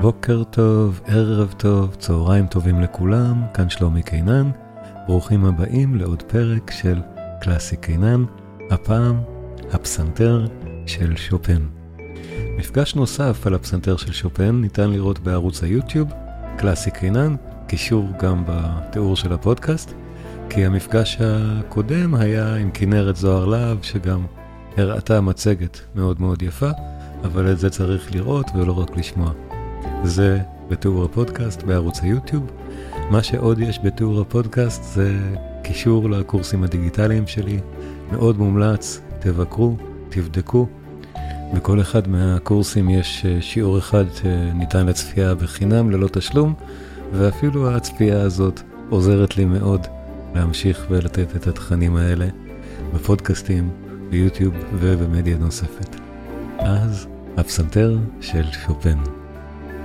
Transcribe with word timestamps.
בוקר 0.00 0.44
טוב, 0.44 1.00
ערב 1.06 1.54
טוב, 1.56 1.94
צהריים 1.94 2.46
טובים 2.46 2.80
לכולם, 2.80 3.42
כאן 3.54 3.70
שלומי 3.70 4.02
קינן. 4.02 4.50
ברוכים 5.06 5.44
הבאים 5.44 5.94
לעוד 5.94 6.22
פרק 6.22 6.70
של 6.70 7.00
קלאסי 7.40 7.76
קינן, 7.76 8.24
הפעם 8.70 9.20
הפסנתר 9.72 10.46
של 10.86 11.16
שופן. 11.16 11.62
מפגש 12.58 12.94
נוסף 12.94 13.46
על 13.46 13.54
הפסנתר 13.54 13.96
של 13.96 14.12
שופן 14.12 14.60
ניתן 14.60 14.90
לראות 14.90 15.18
בערוץ 15.18 15.62
היוטיוב, 15.62 16.12
קלאסי 16.58 16.90
קינן, 16.90 17.36
קישור 17.66 18.08
גם 18.18 18.44
בתיאור 18.46 19.16
של 19.16 19.32
הפודקאסט, 19.32 19.92
כי 20.50 20.66
המפגש 20.66 21.18
הקודם 21.20 22.14
היה 22.14 22.54
עם 22.54 22.70
כנרת 22.74 23.16
זוהר 23.16 23.44
להב, 23.44 23.78
שגם 23.82 24.26
הראתה 24.76 25.20
מצגת 25.20 25.80
מאוד 25.94 26.20
מאוד 26.20 26.42
יפה, 26.42 26.70
אבל 27.24 27.52
את 27.52 27.58
זה 27.58 27.70
צריך 27.70 28.14
לראות 28.14 28.46
ולא 28.54 28.78
רק 28.78 28.96
לשמוע. 28.96 29.47
זה 30.04 30.38
בתיאור 30.68 31.04
הפודקאסט 31.04 31.62
בערוץ 31.62 32.00
היוטיוב. 32.02 32.50
מה 33.10 33.22
שעוד 33.22 33.58
יש 33.58 33.80
בתיאור 33.84 34.20
הפודקאסט 34.20 34.82
זה 34.82 35.18
קישור 35.62 36.10
לקורסים 36.10 36.64
הדיגיטליים 36.64 37.26
שלי, 37.26 37.60
מאוד 38.12 38.38
מומלץ, 38.38 39.00
תבקרו, 39.18 39.76
תבדקו. 40.08 40.66
בכל 41.54 41.80
אחד 41.80 42.08
מהקורסים 42.08 42.90
יש 42.90 43.26
שיעור 43.40 43.78
אחד 43.78 44.04
שניתן 44.14 44.86
לצפייה 44.86 45.34
בחינם 45.34 45.90
ללא 45.90 46.08
תשלום, 46.12 46.54
ואפילו 47.12 47.70
הצפייה 47.70 48.22
הזאת 48.22 48.60
עוזרת 48.90 49.36
לי 49.36 49.44
מאוד 49.44 49.86
להמשיך 50.34 50.86
ולתת 50.90 51.36
את 51.36 51.46
התכנים 51.46 51.96
האלה 51.96 52.26
בפודקאסטים, 52.94 53.70
ביוטיוב 54.10 54.54
ובמדיה 54.74 55.38
נוספת. 55.38 55.96
אז 56.58 57.06
הפסנתר 57.36 57.98
של 58.20 58.44
שופן. 58.52 59.17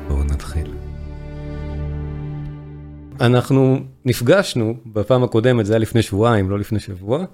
בואו 0.07 0.23
נתחיל. 0.23 0.73
אנחנו 3.21 3.79
נפגשנו 4.05 4.75
בפעם 4.85 5.23
הקודמת, 5.23 5.65
זה 5.65 5.73
היה 5.73 5.79
לפני 5.79 6.01
שבועיים, 6.01 6.49
לא 6.49 6.59
לפני 6.59 6.79
שבוע, 6.79 7.25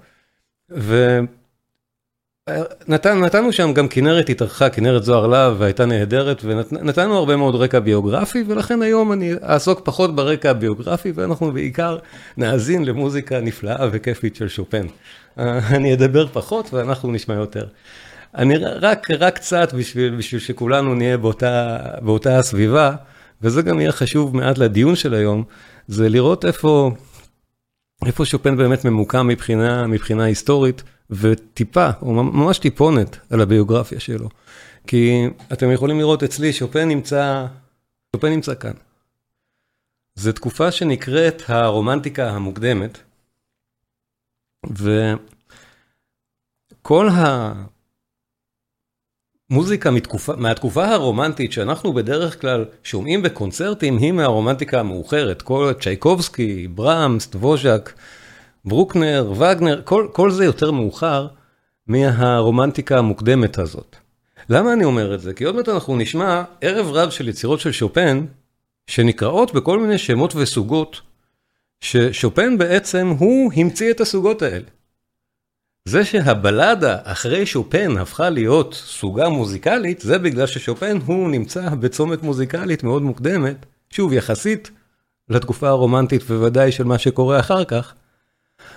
ונתנו 2.88 3.52
שם 3.52 3.72
גם 3.72 3.88
כנרת 3.88 4.28
התארחה, 4.28 4.70
כנרת 4.70 5.04
זוהר 5.04 5.26
להב, 5.26 5.54
והייתה 5.58 5.86
נהדרת, 5.86 6.42
ונתנו 6.44 7.18
הרבה 7.18 7.36
מאוד 7.36 7.54
רקע 7.54 7.78
ביוגרפי, 7.78 8.44
ולכן 8.46 8.82
היום 8.82 9.12
אני 9.12 9.32
אעסוק 9.42 9.80
פחות 9.84 10.16
ברקע 10.16 10.50
הביוגרפי, 10.50 11.12
ואנחנו 11.14 11.52
בעיקר 11.52 11.98
נאזין 12.36 12.84
למוזיקה 12.84 13.40
נפלאה 13.40 13.86
וכיפית 13.92 14.36
של 14.36 14.48
שופן. 14.48 14.86
אני 15.36 15.94
אדבר 15.94 16.26
פחות 16.26 16.74
ואנחנו 16.74 17.12
נשמע 17.12 17.34
יותר. 17.34 17.66
אני 18.34 18.56
רק, 18.56 19.10
רק 19.10 19.34
קצת 19.34 19.74
בשביל, 19.74 20.16
בשביל 20.16 20.40
שכולנו 20.40 20.94
נהיה 20.94 21.16
באותה, 21.16 21.78
באותה 22.02 22.38
הסביבה, 22.38 22.96
וזה 23.42 23.62
גם 23.62 23.80
יהיה 23.80 23.92
חשוב 23.92 24.36
מעט 24.36 24.58
לדיון 24.58 24.96
של 24.96 25.14
היום, 25.14 25.44
זה 25.88 26.08
לראות 26.08 26.44
איפה, 26.44 26.90
איפה 28.06 28.24
שופן 28.24 28.56
באמת 28.56 28.84
ממוקם 28.84 29.26
מבחינה, 29.26 29.86
מבחינה 29.86 30.24
היסטורית, 30.24 30.82
וטיפה, 31.10 31.90
או 32.02 32.12
ממש 32.12 32.58
טיפונת, 32.58 33.18
על 33.30 33.40
הביוגרפיה 33.40 34.00
שלו. 34.00 34.28
כי 34.86 35.26
אתם 35.52 35.70
יכולים 35.70 35.98
לראות 35.98 36.22
אצלי, 36.22 36.52
שופן 36.52 36.88
נמצא, 36.88 37.46
שופן 38.16 38.28
נמצא 38.28 38.54
כאן. 38.54 38.72
זו 40.14 40.32
תקופה 40.32 40.72
שנקראת 40.72 41.42
הרומנטיקה 41.48 42.30
המוקדמת, 42.30 42.98
וכל 46.80 47.08
ה... 47.08 47.52
מוזיקה 49.50 49.90
מתקופה, 49.90 50.32
מהתקופה 50.36 50.88
הרומנטית 50.88 51.52
שאנחנו 51.52 51.92
בדרך 51.92 52.40
כלל 52.40 52.64
שומעים 52.84 53.22
בקונצרטים 53.22 53.98
היא 53.98 54.12
מהרומנטיקה 54.12 54.80
המאוחרת, 54.80 55.42
כל 55.42 55.72
צ'ייקובסקי, 55.80 56.68
ברמס, 56.68 57.28
דבוז'ק, 57.30 57.92
ברוקנר, 58.64 59.32
וגנר, 59.36 59.82
כל, 59.84 60.08
כל 60.12 60.30
זה 60.30 60.44
יותר 60.44 60.70
מאוחר 60.70 61.26
מהרומנטיקה 61.86 62.98
המוקדמת 62.98 63.58
הזאת. 63.58 63.96
למה 64.48 64.72
אני 64.72 64.84
אומר 64.84 65.14
את 65.14 65.20
זה? 65.20 65.34
כי 65.34 65.44
עוד 65.44 65.56
מעט 65.56 65.68
אנחנו 65.68 65.96
נשמע 65.96 66.42
ערב 66.60 66.86
רב 66.92 67.10
של 67.10 67.28
יצירות 67.28 67.60
של 67.60 67.72
שופן, 67.72 68.24
שנקראות 68.86 69.54
בכל 69.54 69.78
מיני 69.78 69.98
שמות 69.98 70.36
וסוגות, 70.36 71.00
ששופן 71.80 72.58
בעצם 72.58 73.08
הוא 73.18 73.52
המציא 73.56 73.90
את 73.90 74.00
הסוגות 74.00 74.42
האלה. 74.42 74.66
זה 75.84 76.04
שהבלדה 76.04 76.96
אחרי 77.04 77.46
שופן 77.46 77.98
הפכה 77.98 78.30
להיות 78.30 78.74
סוגה 78.74 79.28
מוזיקלית, 79.28 80.00
זה 80.00 80.18
בגלל 80.18 80.46
ששופן 80.46 80.98
הוא 81.06 81.30
נמצא 81.30 81.68
בצומת 81.68 82.22
מוזיקלית 82.22 82.84
מאוד 82.84 83.02
מוקדמת, 83.02 83.66
שוב 83.90 84.12
יחסית 84.12 84.70
לתקופה 85.28 85.68
הרומנטית 85.68 86.22
וודאי 86.22 86.72
של 86.72 86.84
מה 86.84 86.98
שקורה 86.98 87.40
אחר 87.40 87.64
כך. 87.64 87.94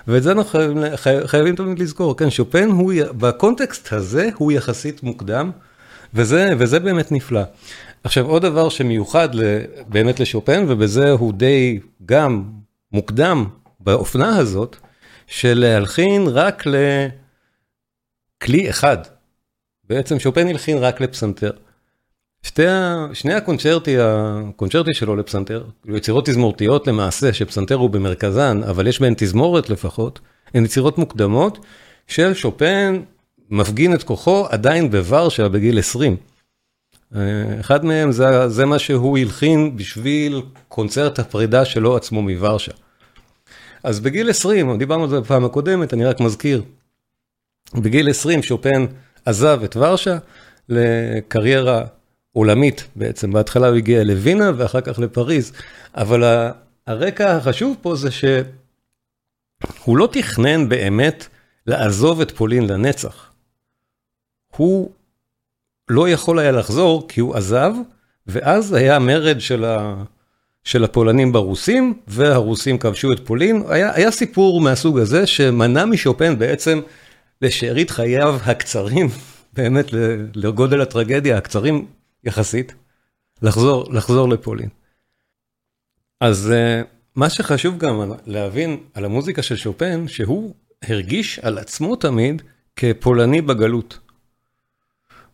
ואת 0.08 0.22
זה 0.22 0.32
אנחנו 0.32 0.50
חייבים, 0.58 0.78
חייבים 1.26 1.56
תמיד 1.56 1.78
לזכור, 1.78 2.16
כן, 2.16 2.30
שופן 2.30 2.68
הוא, 2.68 2.92
בקונטקסט 3.18 3.92
הזה 3.92 4.30
הוא 4.36 4.52
יחסית 4.52 5.02
מוקדם, 5.02 5.50
וזה, 6.14 6.52
וזה 6.58 6.80
באמת 6.80 7.12
נפלא. 7.12 7.42
עכשיו 8.04 8.26
עוד 8.26 8.42
דבר 8.42 8.68
שמיוחד 8.68 9.28
באמת 9.88 10.20
לשופן, 10.20 10.64
ובזה 10.68 11.10
הוא 11.10 11.32
די 11.32 11.80
גם 12.06 12.44
מוקדם 12.92 13.44
באופנה 13.80 14.36
הזאת, 14.36 14.76
של 15.26 15.58
להלחין 15.58 16.28
רק 16.28 16.64
לכלי 16.66 18.70
אחד. 18.70 18.98
בעצם 19.88 20.18
שופן 20.18 20.48
הלחין 20.48 20.78
רק 20.78 21.00
לפסנתר. 21.00 21.50
שתי, 22.42 22.62
שני 23.12 23.34
הקונצ'רטי, 23.34 23.96
הקונצ'רטי 24.00 24.94
שלו 24.94 25.16
לפסנתר, 25.16 25.64
יצירות 25.88 26.26
תזמורתיות 26.26 26.86
למעשה, 26.86 27.32
שפסנתר 27.32 27.74
הוא 27.74 27.90
במרכזן, 27.90 28.62
אבל 28.62 28.86
יש 28.86 29.00
בהן 29.00 29.14
תזמורת 29.16 29.70
לפחות, 29.70 30.20
הן 30.54 30.64
יצירות 30.64 30.98
מוקדמות 30.98 31.58
של 32.06 32.34
שופן 32.34 33.00
מפגין 33.50 33.94
את 33.94 34.02
כוחו 34.02 34.46
עדיין 34.48 34.90
בוורשה 34.90 35.48
בגיל 35.48 35.78
20. 35.78 36.16
אחד 37.60 37.84
מהם 37.84 38.12
זה, 38.12 38.48
זה 38.48 38.66
מה 38.66 38.78
שהוא 38.78 39.18
הלחין 39.18 39.76
בשביל 39.76 40.42
קונצרט 40.68 41.18
הפרידה 41.18 41.64
שלו 41.64 41.96
עצמו 41.96 42.22
מוורשה. 42.22 42.72
אז 43.84 44.00
בגיל 44.00 44.30
20, 44.30 44.78
דיברנו 44.78 45.02
על 45.02 45.10
זה 45.10 45.20
בפעם 45.20 45.44
הקודמת, 45.44 45.94
אני 45.94 46.04
רק 46.04 46.20
מזכיר, 46.20 46.62
בגיל 47.74 48.10
20 48.10 48.42
שופן 48.42 48.86
עזב 49.24 49.60
את 49.64 49.76
ורשה 49.76 50.18
לקריירה 50.68 51.84
עולמית 52.32 52.84
בעצם, 52.96 53.32
בהתחלה 53.32 53.68
הוא 53.68 53.76
הגיע 53.76 54.04
לווינה 54.04 54.50
ואחר 54.56 54.80
כך 54.80 54.98
לפריז, 54.98 55.52
אבל 55.94 56.50
הרקע 56.86 57.36
החשוב 57.36 57.76
פה 57.82 57.96
זה 57.96 58.10
שהוא 58.10 59.96
לא 59.98 60.08
תכנן 60.12 60.68
באמת 60.68 61.26
לעזוב 61.66 62.20
את 62.20 62.30
פולין 62.30 62.66
לנצח. 62.66 63.30
הוא 64.56 64.90
לא 65.88 66.08
יכול 66.08 66.38
היה 66.38 66.52
לחזור 66.52 67.08
כי 67.08 67.20
הוא 67.20 67.36
עזב, 67.36 67.72
ואז 68.26 68.72
היה 68.72 68.98
מרד 68.98 69.40
של 69.40 69.64
ה... 69.64 69.94
של 70.64 70.84
הפולנים 70.84 71.32
ברוסים, 71.32 71.94
והרוסים 72.06 72.78
כבשו 72.78 73.12
את 73.12 73.26
פולין. 73.26 73.62
היה, 73.68 73.94
היה 73.94 74.10
סיפור 74.10 74.60
מהסוג 74.60 74.98
הזה 74.98 75.26
שמנע 75.26 75.84
משופן 75.84 76.38
בעצם 76.38 76.80
לשארית 77.42 77.90
חייו 77.90 78.38
הקצרים, 78.44 79.08
באמת 79.56 79.86
לגודל 80.34 80.80
הטרגדיה, 80.80 81.38
הקצרים 81.38 81.86
יחסית, 82.24 82.74
לחזור, 83.42 83.92
לחזור 83.92 84.28
לפולין. 84.28 84.68
אז 86.20 86.52
מה 87.16 87.30
שחשוב 87.30 87.78
גם 87.78 88.12
להבין 88.26 88.76
על 88.94 89.04
המוזיקה 89.04 89.42
של 89.42 89.56
שופן, 89.56 90.08
שהוא 90.08 90.54
הרגיש 90.82 91.38
על 91.38 91.58
עצמו 91.58 91.96
תמיד 91.96 92.42
כפולני 92.76 93.40
בגלות. 93.40 93.98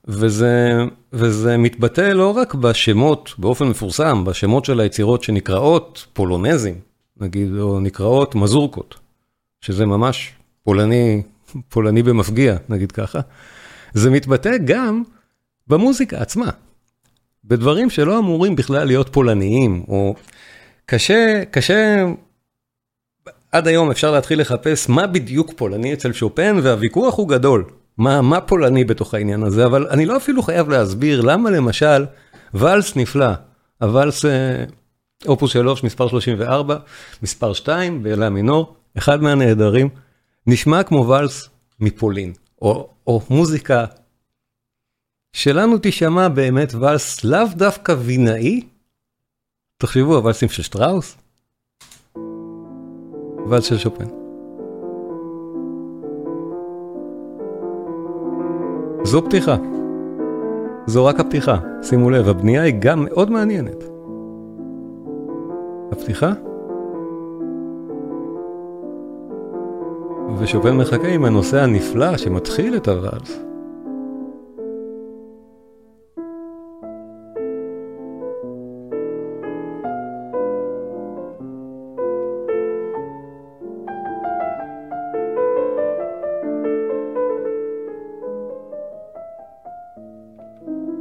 וזה, 0.09 0.73
וזה 1.13 1.57
מתבטא 1.57 2.01
לא 2.01 2.37
רק 2.37 2.55
בשמות, 2.55 3.35
באופן 3.39 3.69
מפורסם, 3.69 4.25
בשמות 4.25 4.65
של 4.65 4.81
היצירות 4.81 5.23
שנקראות 5.23 6.07
פולונזים, 6.13 6.75
נגיד, 7.21 7.57
או 7.59 7.81
נקראות 7.81 8.35
מזורקות, 8.35 8.95
שזה 9.61 9.87
ממש 9.87 10.33
פולני, 10.65 11.23
פולני 11.69 12.03
במפגיע, 12.03 12.57
נגיד 12.69 12.93
ככה. 12.93 13.21
זה 13.95 14.11
מתבטא 14.11 14.51
גם 14.65 15.03
במוזיקה 15.67 16.19
עצמה, 16.19 16.51
בדברים 17.45 17.91
שלא 17.91 18.19
אמורים 18.19 18.57
בכלל 18.57 18.87
להיות 18.87 19.09
פולניים, 19.13 19.85
או 19.89 20.15
קשה, 20.87 21.43
קשה, 21.51 22.05
עד 23.53 23.69
היום 23.69 23.91
אפשר 23.91 24.11
להתחיל 24.11 24.41
לחפש 24.41 24.89
מה 24.89 25.07
בדיוק 25.07 25.53
פולני 25.57 25.93
אצל 25.93 26.13
שופן, 26.13 26.57
והוויכוח 26.63 27.19
הוא 27.19 27.29
גדול. 27.29 27.65
מה, 28.01 28.23
מה 28.23 28.41
פולני 28.41 28.85
בתוך 28.85 29.15
העניין 29.15 29.43
הזה, 29.43 29.67
אבל 29.67 29.87
אני 29.91 30.07
לא 30.07 30.17
אפילו 30.17 30.43
חייב 30.43 30.69
להסביר 30.69 31.21
למה 31.21 31.51
למשל 31.51 32.07
ואלס 32.55 32.97
נפלא, 32.97 33.31
הוואלס 33.81 34.25
אה, 34.25 34.65
אופוס 35.27 35.53
3 35.53 35.85
מספר 35.85 36.09
34, 36.09 36.77
מספר 37.23 37.53
2 37.53 38.03
באלה 38.03 38.31
מינור, 38.31 38.77
אחד 38.99 39.23
מהנהדרים, 39.23 39.89
נשמע 40.47 40.83
כמו 40.83 41.09
ואלס 41.09 41.49
מפולין, 41.81 42.33
או, 42.63 42.89
או 43.07 43.23
מוזיקה 43.31 43.85
שלנו 45.33 45.79
תישמע 45.79 46.29
באמת 46.29 46.75
ואלס 46.75 47.25
לאו 47.25 47.47
דווקא 47.57 47.93
וינאי. 47.93 48.61
תחשבו, 49.79 50.17
הוואלסים 50.17 50.49
של 50.49 50.63
שטראוס? 50.63 51.17
ואלס 53.51 53.65
של 53.65 53.79
שופן. 53.79 54.20
זו 59.11 59.25
פתיחה. 59.25 59.57
זו 60.87 61.05
רק 61.05 61.21
הפתיחה. 61.21 61.59
שימו 61.83 62.11
לב, 62.11 62.29
הבנייה 62.29 62.63
היא 62.63 62.75
גם 62.79 63.05
מאוד 63.05 63.31
מעניינת. 63.31 63.85
הפתיחה? 65.93 66.33
ושופן 70.39 70.77
מחכה 70.77 71.09
עם 71.09 71.25
הנושא 71.25 71.63
הנפלא 71.63 72.17
שמתחיל 72.17 72.77
את 72.77 72.89
הוואלס. 72.89 73.50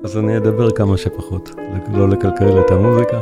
אז 0.09 0.17
אני 0.17 0.37
אדבר 0.37 0.71
כמה 0.71 0.97
שפחות, 0.97 1.49
לא 1.93 2.09
לקלקל 2.09 2.61
את 2.61 2.71
המוזיקה. 2.71 3.19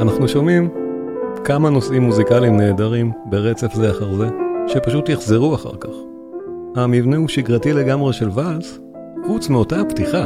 אנחנו 0.00 0.28
שומעים 0.28 0.68
כמה 1.44 1.70
נושאים 1.70 2.02
מוזיקליים 2.02 2.56
נהדרים 2.56 3.12
ברצף 3.24 3.74
זה 3.74 3.90
אחר 3.90 4.14
זה, 4.14 4.28
שפשוט 4.66 5.08
יחזרו 5.08 5.54
אחר 5.54 5.76
כך. 5.80 6.13
המבנה 6.76 7.16
הוא 7.16 7.28
שגרתי 7.28 7.72
לגמרי 7.72 8.12
של 8.12 8.28
ואלס, 8.32 8.78
חוץ 9.26 9.48
מאותה 9.48 9.80
הפתיחה, 9.80 10.24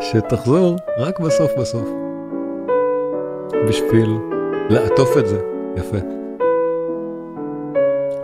שתחזור 0.00 0.76
רק 0.98 1.20
בסוף 1.20 1.50
בסוף. 1.58 1.88
בשביל 3.68 4.18
לעטוף 4.70 5.18
את 5.18 5.26
זה 5.26 5.40
יפה. 5.76 5.96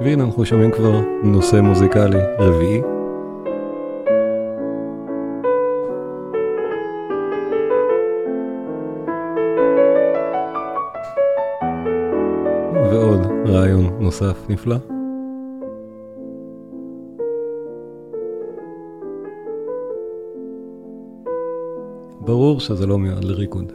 והנה 0.01 0.25
אנחנו 0.25 0.45
שומעים 0.47 0.71
כבר 0.71 1.01
נושא 1.23 1.57
מוזיקלי 1.57 2.21
רביעי. 2.39 2.83
ועוד 12.91 13.27
רעיון 13.47 13.91
נוסף 14.01 14.37
נפלא. 14.49 14.98
ברור 22.49 22.61
שזה 22.61 22.87
לא 22.87 22.99
מיועד 22.99 23.25
לריקוד. 23.25 23.73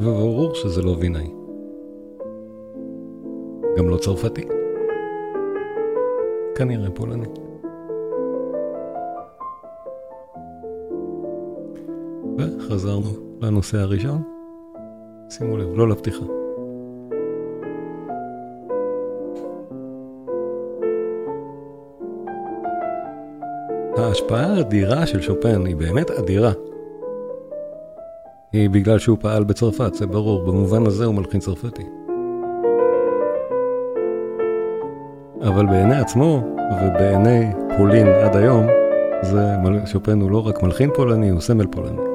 וברור 0.00 0.54
שזה 0.54 0.82
לא 0.82 0.96
וינאי. 1.00 1.30
גם 3.76 3.88
לא 3.88 3.96
צרפתי. 3.96 4.48
כנראה 6.54 6.90
פולני. 6.90 7.26
וחזרנו 12.38 13.10
לנושא 13.40 13.78
הראשון. 13.78 14.22
שימו 15.30 15.56
לב, 15.56 15.68
לא 15.74 15.88
לפתיחה. 15.88 16.24
ההשפעה 23.96 24.46
האדירה 24.46 25.06
של 25.06 25.20
שופן 25.20 25.66
היא 25.66 25.76
באמת 25.76 26.10
אדירה. 26.10 26.52
היא 28.52 28.70
בגלל 28.70 28.98
שהוא 28.98 29.18
פעל 29.20 29.44
בצרפת, 29.44 29.94
זה 29.94 30.06
ברור, 30.06 30.46
במובן 30.46 30.86
הזה 30.86 31.04
הוא 31.04 31.14
מלחין 31.14 31.40
צרפתי. 31.40 31.82
אבל 35.42 35.66
בעיני 35.66 35.96
עצמו, 35.96 36.42
ובעיני 36.82 37.52
פולין 37.76 38.06
עד 38.06 38.36
היום, 38.36 38.66
זה, 39.22 39.46
שופן 39.86 40.20
הוא 40.20 40.30
לא 40.30 40.46
רק 40.46 40.62
מלחין 40.62 40.90
פולני, 40.94 41.30
הוא 41.30 41.40
סמל 41.40 41.66
פולני. 41.66 42.07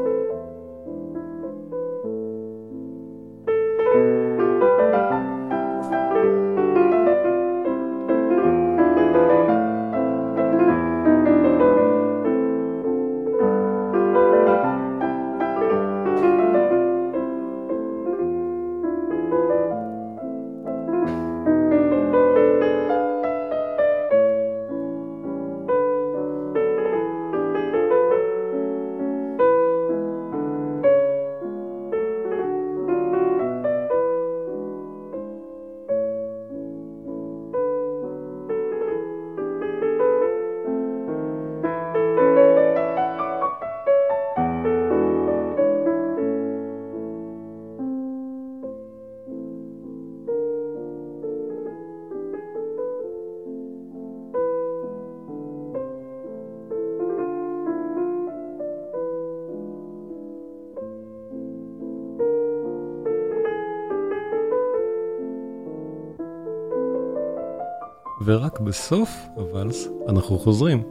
ורק 68.33 68.59
בסוף 68.59 69.09
הוואלס 69.35 69.89
אנחנו 70.07 70.37
חוזרים 70.37 70.83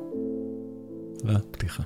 לפתיחה. 1.25 1.83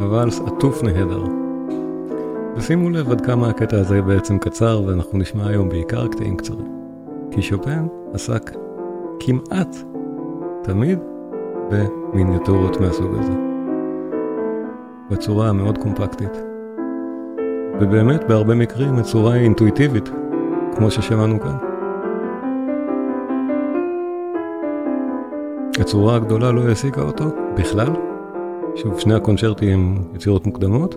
הוואלס 0.00 0.40
עטוף 0.40 0.82
נהדר. 0.82 1.24
ושימו 2.56 2.90
לב 2.90 3.10
עד 3.10 3.20
כמה 3.20 3.48
הקטע 3.48 3.76
הזה 3.76 4.02
בעצם 4.02 4.38
קצר 4.38 4.82
ואנחנו 4.86 5.18
נשמע 5.18 5.46
היום 5.46 5.68
בעיקר 5.68 6.08
קטעים 6.08 6.36
קצרים. 6.36 6.72
כי 7.30 7.42
שופן 7.42 7.86
עסק 8.12 8.50
כמעט 9.20 9.76
תמיד 10.62 10.98
במיניאטורות 11.70 12.80
מהסוג 12.80 13.14
הזה. 13.18 13.32
בצורה 15.10 15.48
המאוד 15.48 15.78
קומפקטית. 15.78 16.47
ובאמת 17.80 18.24
בהרבה 18.28 18.54
מקרים 18.54 18.96
בצורה 18.96 19.34
אינטואיטיבית, 19.34 20.10
כמו 20.76 20.90
ששמענו 20.90 21.40
כאן. 21.40 21.56
הצורה 25.80 26.16
הגדולה 26.16 26.52
לא 26.52 26.68
העסיקה 26.68 27.02
אותו 27.02 27.24
בכלל. 27.56 27.88
שוב, 28.76 29.00
שני 29.00 29.14
הקונצ'רטים 29.14 29.68
הם 29.68 30.02
יצירות 30.14 30.46
מוקדמות, 30.46 30.94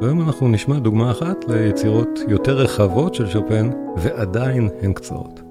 והיום 0.00 0.20
אנחנו 0.20 0.48
נשמע 0.48 0.78
דוגמה 0.78 1.10
אחת 1.10 1.44
ליצירות 1.48 2.18
יותר 2.28 2.56
רחבות 2.56 3.14
של 3.14 3.26
שופן, 3.26 3.70
ועדיין 3.96 4.68
הן 4.82 4.92
קצרות. 4.92 5.49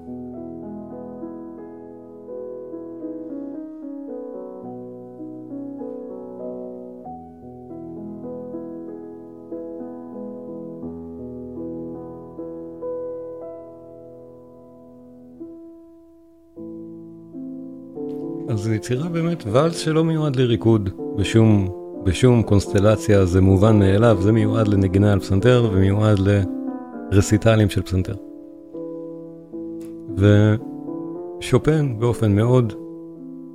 זו 18.60 18.72
יצירה 18.72 19.08
באמת 19.08 19.44
ואלס 19.52 19.78
שלא 19.78 20.04
מיועד 20.04 20.36
לריקוד 20.36 20.90
בשום, 21.16 21.68
בשום 22.04 22.42
קונסטלציה, 22.42 23.26
זה 23.26 23.40
מובן 23.40 23.78
מאליו, 23.78 24.18
זה 24.22 24.32
מיועד 24.32 24.68
לנגינה 24.68 25.12
על 25.12 25.20
פסנתר 25.20 25.70
ומיועד 25.72 26.18
רסיטלים 27.12 27.70
של 27.70 27.82
פסנתר. 27.82 28.14
ושופן 31.40 31.98
באופן 31.98 32.32
מאוד 32.32 32.72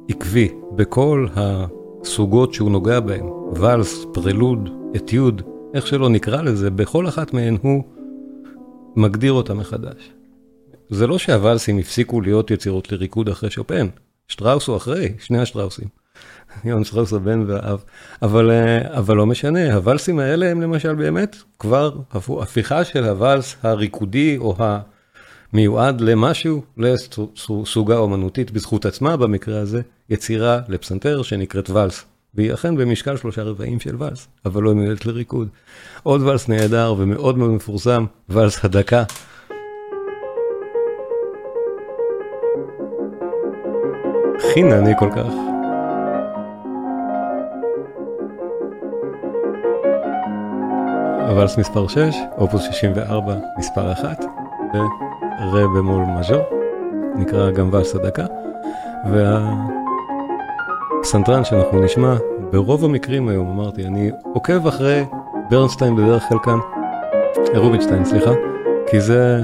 עקבי 0.09 0.49
בכל 0.75 1.27
הסוגות 1.35 2.53
שהוא 2.53 2.71
נוגע 2.71 2.99
בהן, 2.99 3.25
ואלס, 3.55 4.05
פרלוד, 4.13 4.69
אתיוד, 4.95 5.41
איך 5.73 5.87
שלא 5.87 6.09
נקרא 6.09 6.41
לזה, 6.41 6.69
בכל 6.69 7.07
אחת 7.07 7.33
מהן 7.33 7.57
הוא 7.61 7.83
מגדיר 8.95 9.33
אותה 9.33 9.53
מחדש. 9.53 10.13
זה 10.89 11.07
לא 11.07 11.17
שהוואלסים 11.17 11.77
הפסיקו 11.77 12.21
להיות 12.21 12.51
יצירות 12.51 12.91
לריקוד 12.91 13.29
אחרי 13.29 13.49
שופן, 13.49 13.87
שטראוס 14.27 14.67
הוא 14.67 14.77
אחרי, 14.77 15.13
שני 15.19 15.39
השטראוסים. 15.39 15.87
יון 16.63 16.83
שטראוס 16.83 17.13
הבן 17.13 17.43
והאב, 17.47 17.83
אבל, 18.21 18.51
אה, 18.51 18.97
אבל 18.97 19.15
לא 19.15 19.25
משנה, 19.25 19.73
הוואלסים 19.73 20.19
האלה 20.19 20.51
הם 20.51 20.61
למשל 20.61 20.95
באמת 20.95 21.35
כבר 21.59 21.91
הפיכה 22.41 22.83
של 22.83 23.03
הוואלס 23.03 23.55
הריקודי 23.63 24.37
או 24.37 24.55
המיועד 25.53 26.01
למשהו, 26.01 26.63
לסוגה 26.77 27.97
אומנותית 27.97 28.51
בזכות 28.51 28.85
עצמה 28.85 29.17
במקרה 29.17 29.59
הזה, 29.59 29.81
יצירה 30.09 30.59
לפסנתר 30.67 31.21
שנקראת 31.21 31.69
ואלס. 31.69 32.05
והיא 32.35 32.53
אכן 32.53 32.75
במשקל 32.75 33.17
שלושה 33.17 33.43
רבעים 33.43 33.79
של 33.79 33.95
ואלס, 33.99 34.27
אבל 34.45 34.63
לא 34.63 34.75
מיועדת 34.75 35.05
לריקוד. 35.05 35.47
עוד 36.03 36.21
ואלס 36.21 36.49
נהדר 36.49 36.95
ומאוד 36.97 37.37
מאוד 37.37 37.49
מפורסם, 37.49 38.05
ואלס 38.29 38.65
הדקה. 38.65 39.03
חינני 44.55 44.93
כל 44.99 45.09
כך. 45.11 45.33
ואלס 51.35 51.57
מספר 51.57 51.87
6, 51.87 52.15
אופוס 52.37 52.61
64 52.61 53.35
מספר 53.57 53.91
1, 53.91 54.25
ורה 54.73 55.67
במול 55.77 56.03
מז'ור, 56.03 56.43
נקרא 57.15 57.51
גם 57.51 57.69
ואלס 57.71 57.95
הדקה. 57.95 58.25
והפסנתרן 61.01 61.43
שאנחנו 61.43 61.81
נשמע, 61.83 62.15
ברוב 62.51 62.85
המקרים 62.85 63.27
היום 63.27 63.59
אמרתי, 63.59 63.85
אני 63.85 64.11
עוקב 64.33 64.67
אחרי 64.67 65.05
ברנסטיין 65.49 65.95
בדרך 65.95 66.23
כלל 66.29 66.37
כאן, 66.43 66.57
רובינשטיין 67.55 68.05
סליחה, 68.05 68.31
כי 68.87 69.01
זה, 69.01 69.41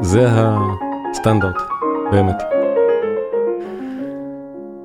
זה 0.00 0.26
הסטנדרט, 0.30 1.56
באמת. 2.10 2.61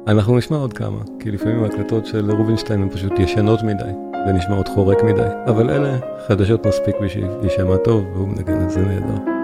אנחנו 0.07 0.37
נשמע 0.37 0.57
עוד 0.57 0.73
כמה, 0.73 0.99
כי 1.19 1.31
לפעמים 1.31 1.63
ההקלטות 1.63 2.05
של 2.05 2.31
רובינשטיין 2.31 2.81
הן 2.81 2.89
פשוט 2.89 3.19
ישנות 3.19 3.63
מדי, 3.63 3.91
ונשמעות 4.27 4.67
חורק 4.67 5.03
מדי, 5.03 5.27
אבל 5.47 5.69
אלה 5.69 5.97
חדשות 6.27 6.67
מספיק 6.67 6.95
בשביל 7.03 7.27
להישמע 7.41 7.77
טוב, 7.77 8.05
והוא 8.13 8.27
מנגן 8.27 8.61
את 8.61 8.69
זה 8.69 8.81
נהדר. 8.81 9.36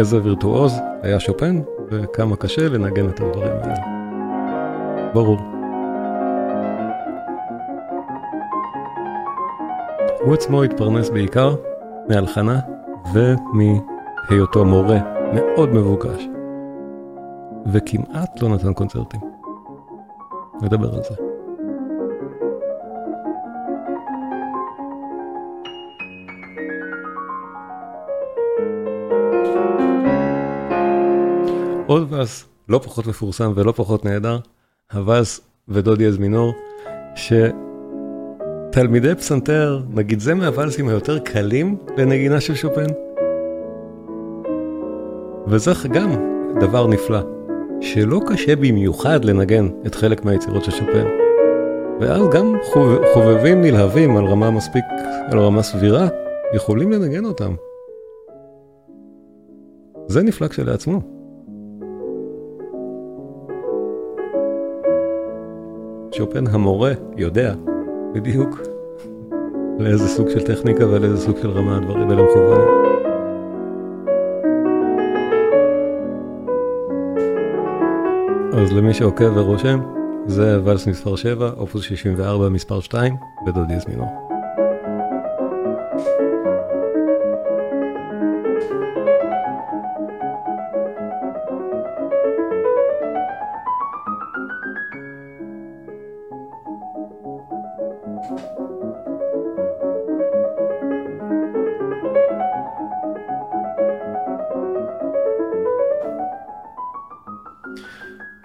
איזה 0.00 0.20
וירטואוז 0.22 0.80
היה 1.02 1.20
שופן, 1.20 1.60
וכמה 1.90 2.36
קשה 2.36 2.68
לנגן 2.68 3.08
את 3.08 3.20
הדברים 3.20 3.52
האלה. 3.62 3.74
ברור. 5.14 5.38
הוא 10.24 10.34
עצמו 10.34 10.62
התפרנס 10.62 11.10
בעיקר 11.10 11.54
מהלחנה 12.08 12.60
ומהיותו 13.14 14.64
מורה 14.64 14.98
מאוד 15.34 15.68
מבוקש, 15.68 16.28
וכמעט 17.66 18.42
לא 18.42 18.48
נתן 18.48 18.72
קונצרטים. 18.72 19.20
נדבר 20.62 20.94
על 20.94 21.02
זה. 21.02 21.29
עוד 31.90 32.06
ואלס 32.10 32.44
לא 32.68 32.78
פחות 32.78 33.06
מפורסם 33.06 33.52
ולא 33.54 33.72
פחות 33.72 34.04
נהדר, 34.04 34.38
הוואלס 34.92 35.40
ודודי 35.68 36.06
אז 36.06 36.18
מינור, 36.18 36.52
שתלמידי 38.72 39.14
פסנתר, 39.14 39.82
נגיד 39.94 40.20
זה 40.20 40.34
מהוואלסים 40.34 40.88
היותר 40.88 41.18
קלים 41.18 41.76
לנגינה 41.96 42.40
של 42.40 42.54
שופן. 42.54 42.86
וזה 45.46 45.70
גם 45.92 46.10
דבר 46.60 46.86
נפלא, 46.86 47.20
שלא 47.80 48.20
קשה 48.26 48.56
במיוחד 48.56 49.24
לנגן 49.24 49.68
את 49.86 49.94
חלק 49.94 50.24
מהיצירות 50.24 50.64
של 50.64 50.70
שופן. 50.70 51.06
ואז 52.00 52.22
גם 52.32 52.54
חוב, 52.72 52.98
חובבים 53.14 53.60
נלהבים 53.60 54.16
על 54.16 54.24
רמה 54.24 54.50
מספיק, 54.50 54.84
על 55.30 55.38
רמה 55.38 55.62
סבירה, 55.62 56.08
יכולים 56.54 56.92
לנגן 56.92 57.24
אותם. 57.24 57.54
זה 60.06 60.22
נפלא 60.22 60.48
כשלעצמו. 60.48 61.19
שופן 66.20 66.46
המורה 66.46 66.92
יודע 67.16 67.54
בדיוק 68.12 68.60
לאיזה 69.78 70.08
סוג 70.08 70.28
של 70.28 70.42
טכניקה 70.42 70.86
ולאיזה 70.86 71.20
סוג 71.20 71.36
של 71.42 71.50
רמה 71.50 71.76
הדברים 71.76 72.10
האלה 72.10 72.22
מכוונים. 72.22 72.68
אז 78.52 78.72
למי 78.72 78.94
שעוקב 78.94 79.36
ורושם, 79.36 79.80
זה 80.26 80.60
ואלס 80.64 80.86
מספר 80.86 81.16
7, 81.16 81.50
אופוס 81.56 81.82
64 81.82 82.48
מספר 82.48 82.80
2, 82.80 83.16
בדודי 83.46 83.80
זמינור. 83.80 84.29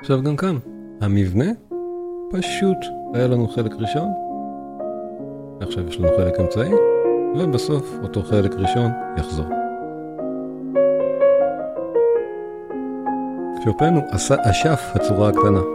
עכשיו 0.06 0.24
גם 0.24 0.36
כאן, 0.36 0.58
המבנה 1.02 1.46
פשוט 2.32 2.78
היה 3.14 3.28
לנו 3.28 3.48
חלק 3.48 3.72
ראשון, 3.80 4.08
עכשיו 5.62 5.88
יש 5.88 6.00
לנו 6.00 6.08
חלק 6.18 6.40
אמצעי, 6.40 6.72
ובסוף 7.40 7.98
אותו 8.04 8.24
חלק 8.24 8.52
ראשון 8.54 8.92
יחזור. 9.18 9.46
שופן 13.64 13.94
הוא 13.96 14.04
אשף 14.44 14.82
הצורה 14.96 15.30
הקטנה. 15.30 15.75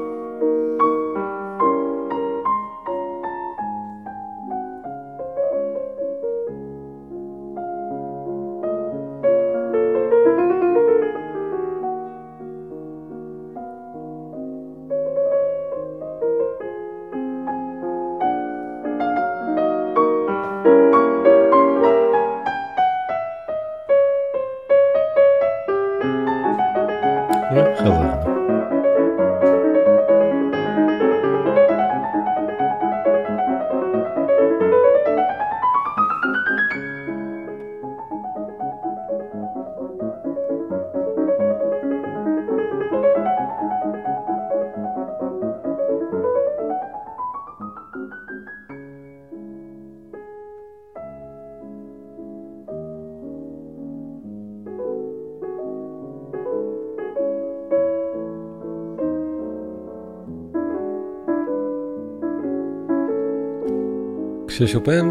כששופן 64.61 65.11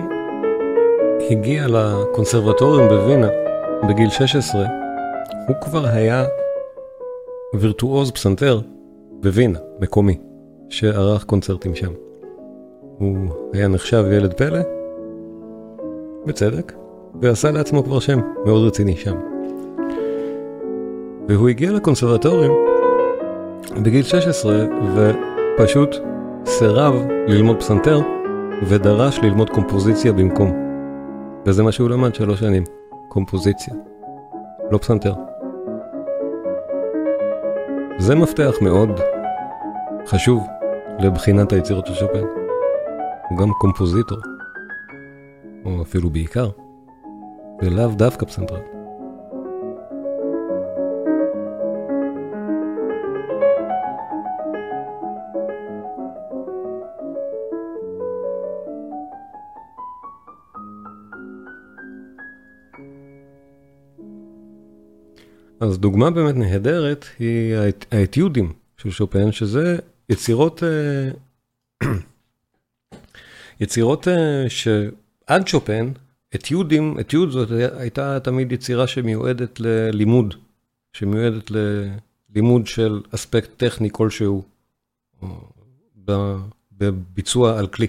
הגיע 1.30 1.68
לקונסרבטוריום 1.68 2.90
בווינה 2.90 3.28
בגיל 3.90 4.10
16, 4.10 4.66
הוא 5.48 5.56
כבר 5.62 5.86
היה 5.86 6.26
וירטואוז 7.54 8.12
פסנתר 8.12 8.60
בווינה, 9.12 9.60
מקומי, 9.80 10.18
שערך 10.70 11.24
קונצרטים 11.24 11.76
שם. 11.76 11.92
הוא 12.98 13.18
היה 13.54 13.68
נחשב 13.68 14.06
ילד 14.12 14.34
פלא, 14.34 14.60
בצדק, 16.26 16.74
ועשה 17.22 17.52
לעצמו 17.52 17.84
כבר 17.84 18.00
שם 18.00 18.20
מאוד 18.46 18.68
רציני 18.68 18.96
שם. 18.96 19.16
והוא 21.28 21.50
הגיע 21.50 21.72
לקונסרבטוריום 21.72 22.56
בגיל 23.84 24.04
16 24.04 24.66
ופשוט 24.96 25.96
סירב 26.46 26.94
ללמוד 27.28 27.60
פסנתר 27.60 28.19
ודרש 28.68 29.20
ללמוד 29.20 29.50
קומפוזיציה 29.50 30.14
במקום. 30.14 30.52
וזה 31.46 31.64
מה 31.64 31.72
שהוא 31.72 31.90
למד 31.90 32.16
שלוש 32.16 32.40
שנים, 32.40 32.64
קומפוזיציה, 33.08 33.74
לא 34.72 34.78
פסנתר. 34.78 35.14
זה 37.98 38.16
מפתח 38.16 38.54
מאוד 38.62 38.90
חשוב 40.08 40.48
לבחינת 41.00 41.54
היצירות 41.54 41.88
של 41.88 41.94
שופן. 41.94 42.24
הוא 43.30 43.38
גם 43.40 43.52
קומפוזיטור, 43.52 44.18
או 45.66 45.82
אפילו 45.82 46.10
בעיקר, 46.10 46.50
ולאו 47.62 47.88
דווקא 47.88 48.26
פסנתרן. 48.26 48.79
אז 65.70 65.80
דוגמה 65.80 66.10
באמת 66.10 66.36
נהדרת 66.36 67.06
היא 67.20 67.56
האתיודים 67.92 68.54
של 68.78 68.92
שופן, 68.92 69.32
שזה 69.32 69.78
יצירות, 70.10 70.64
אה, 70.64 71.12
יצירות 73.62 74.08
אה, 74.08 74.46
שעד 74.50 75.48
שופן, 75.48 75.92
אתיודים, 76.36 77.00
אתיוד 77.00 77.30
זאת 77.30 77.52
הייתה 77.78 78.20
תמיד 78.20 78.52
יצירה 78.52 78.88
שמיועדת 78.88 79.60
ללימוד, 79.60 80.36
שמיועדת 80.94 81.52
ללימוד 81.52 82.68
של 82.68 83.02
אספקט 83.16 83.50
טכני 83.58 83.90
כלשהו, 83.92 84.44
בביצוע 86.78 87.60
על 87.60 87.68
כלי. 87.68 87.88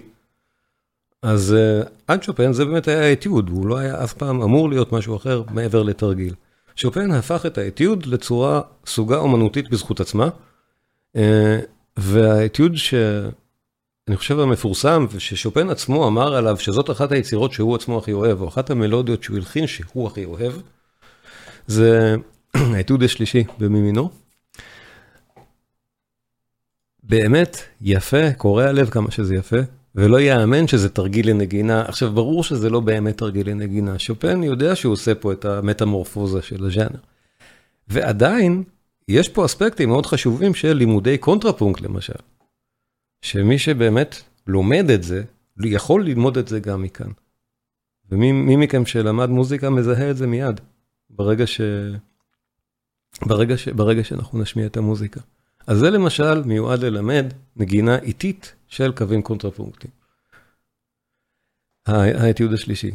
אז 1.23 1.55
אה, 1.55 1.83
עד 2.07 2.23
שופן 2.23 2.53
זה 2.53 2.65
באמת 2.65 2.89
היה 2.89 3.13
אתיוד, 3.13 3.49
הוא 3.49 3.67
לא 3.67 3.79
היה 3.79 4.05
אף 4.05 4.13
פעם 4.13 4.43
אמור 4.43 4.69
להיות 4.69 4.93
משהו 4.93 5.17
אחר 5.17 5.43
מעבר 5.51 5.83
לתרגיל. 5.83 6.35
שופן 6.81 7.11
הפך 7.11 7.47
את 7.47 7.59
האתיוד 7.59 8.07
לצורה 8.07 8.61
סוגה 8.87 9.17
אומנותית 9.17 9.71
בזכות 9.71 10.01
עצמה, 10.01 10.29
אה, 11.17 11.61
והאתיוד 11.97 12.77
שאני 12.77 14.17
חושב 14.17 14.39
המפורסם, 14.39 15.07
וששופן 15.11 15.71
עצמו 15.71 16.09
אמר 16.09 16.35
עליו 16.35 16.57
שזאת 16.59 16.91
אחת 16.91 17.13
היצירות 17.13 17.53
שהוא 17.53 17.75
עצמו 17.75 17.99
הכי 17.99 18.13
אוהב, 18.13 18.41
או 18.41 18.49
אחת 18.49 18.71
המלודיות 18.71 19.23
שהוא 19.23 19.37
הלחין 19.37 19.67
שהוא 19.67 20.07
הכי 20.07 20.25
אוהב, 20.25 20.53
זה 21.67 22.15
האתיוד 22.75 23.03
השלישי 23.03 23.45
במימינו. 23.59 24.11
באמת 27.03 27.57
יפה, 27.81 28.33
קורע 28.33 28.73
לב 28.73 28.91
כמה 28.91 29.11
שזה 29.11 29.35
יפה, 29.35 29.61
ולא 29.95 30.21
יאמן 30.21 30.67
שזה 30.67 30.89
תרגיל 30.89 31.31
לנגינה. 31.31 31.83
עכשיו, 31.83 32.13
ברור 32.13 32.45
שזה 32.45 32.71
לא 32.71 32.81
באמת 32.81 33.19
תרגיל 33.19 33.51
לנגינה. 33.51 33.99
שופן 33.99 34.43
יודע 34.43 34.77
שהוא 34.77 34.93
עושה 34.93 35.15
פה 35.15 35.33
את 35.33 35.45
המטמורפוזה 35.45 36.43
של 36.43 36.65
הז'אנר. 36.65 37.01
ועדיין, 37.89 38.63
יש 39.09 39.29
פה 39.29 39.45
אספקטים 39.45 39.89
מאוד 39.89 40.07
חשובים 40.07 40.55
של 40.55 40.73
לימודי 40.73 41.19
קונטרפונקט, 41.19 41.81
למשל. 41.81 42.13
שמי 43.23 43.59
שבאמת 43.59 44.23
לומד 44.47 44.91
את 44.91 45.03
זה, 45.03 45.23
יכול 45.65 46.05
ללמוד 46.05 46.39
את 46.39 46.49
זה 46.49 46.61
גם 46.61 46.83
מכאן. 46.83 47.11
ומי 48.11 48.57
מכם 48.57 48.87
שלמד 48.87 49.31
מוזיקה 49.31 49.71
מזהה 49.71 50.11
את 50.11 50.17
זה 50.17 50.27
מיד, 50.27 50.61
ברגע, 51.11 51.47
ש... 51.47 51.61
ברגע, 53.27 53.57
ש... 53.57 53.69
ברגע 53.69 54.05
שאנחנו 54.05 54.39
נשמיע 54.39 54.67
את 54.67 54.77
המוזיקה. 54.77 55.21
אז 55.67 55.79
זה 55.79 55.91
למשל 55.91 56.43
מיועד 56.43 56.85
ללמד 56.85 57.27
נגינה 57.57 57.99
איטית 57.99 58.55
של 58.71 58.93
קווים 58.93 59.23
קונטרפונקטיים. 59.23 59.93
האתיוד 61.87 62.53
השלישי. 62.53 62.91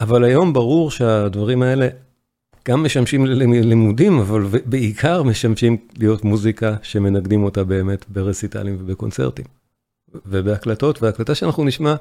אבל 0.00 0.24
היום 0.24 0.52
ברור 0.52 0.90
שהדברים 0.90 1.62
האלה 1.62 1.88
גם 2.68 2.82
משמשים 2.82 3.26
ללימודים, 3.26 4.18
אבל 4.18 4.42
בעיקר 4.64 5.22
משמשים 5.22 5.76
להיות 5.98 6.24
מוזיקה 6.24 6.76
שמנגדים 6.82 7.44
אותה 7.44 7.64
באמת 7.64 8.04
ברסיטלים 8.08 8.76
ובקונצרטים. 8.80 9.44
ובהקלטות, 10.26 11.02
וההקלטה 11.02 11.34
שאנחנו 11.34 11.64
נשמע, 11.64 11.94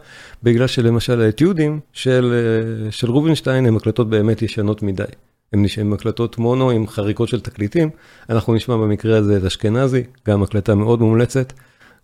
בגלל 0.44 0.68
שלמשל 0.68 1.22
האתיודים 1.22 1.80
של, 1.94 2.34
של 2.89 3.12
רובינשטיין 3.12 3.66
הם 3.66 3.78
הקלטות 3.78 4.10
באמת 4.10 4.42
ישנות 4.42 4.84
מדי. 4.84 5.04
הם 5.54 5.94
הקלטות 5.94 6.38
מונו 6.38 6.70
עם 6.70 6.88
חריקות 6.88 7.30
של 7.30 7.42
תקליטים, 7.42 7.89
אנחנו 8.30 8.54
נשמע 8.54 8.78
במקרה 8.78 9.18
הזה 9.18 9.38
את 9.38 9.44
אשכנזי, 9.44 10.04
גם 10.28 10.44
הקלטה 10.44 10.76
מאוד 10.76 11.00
מומלצת, 11.00 11.54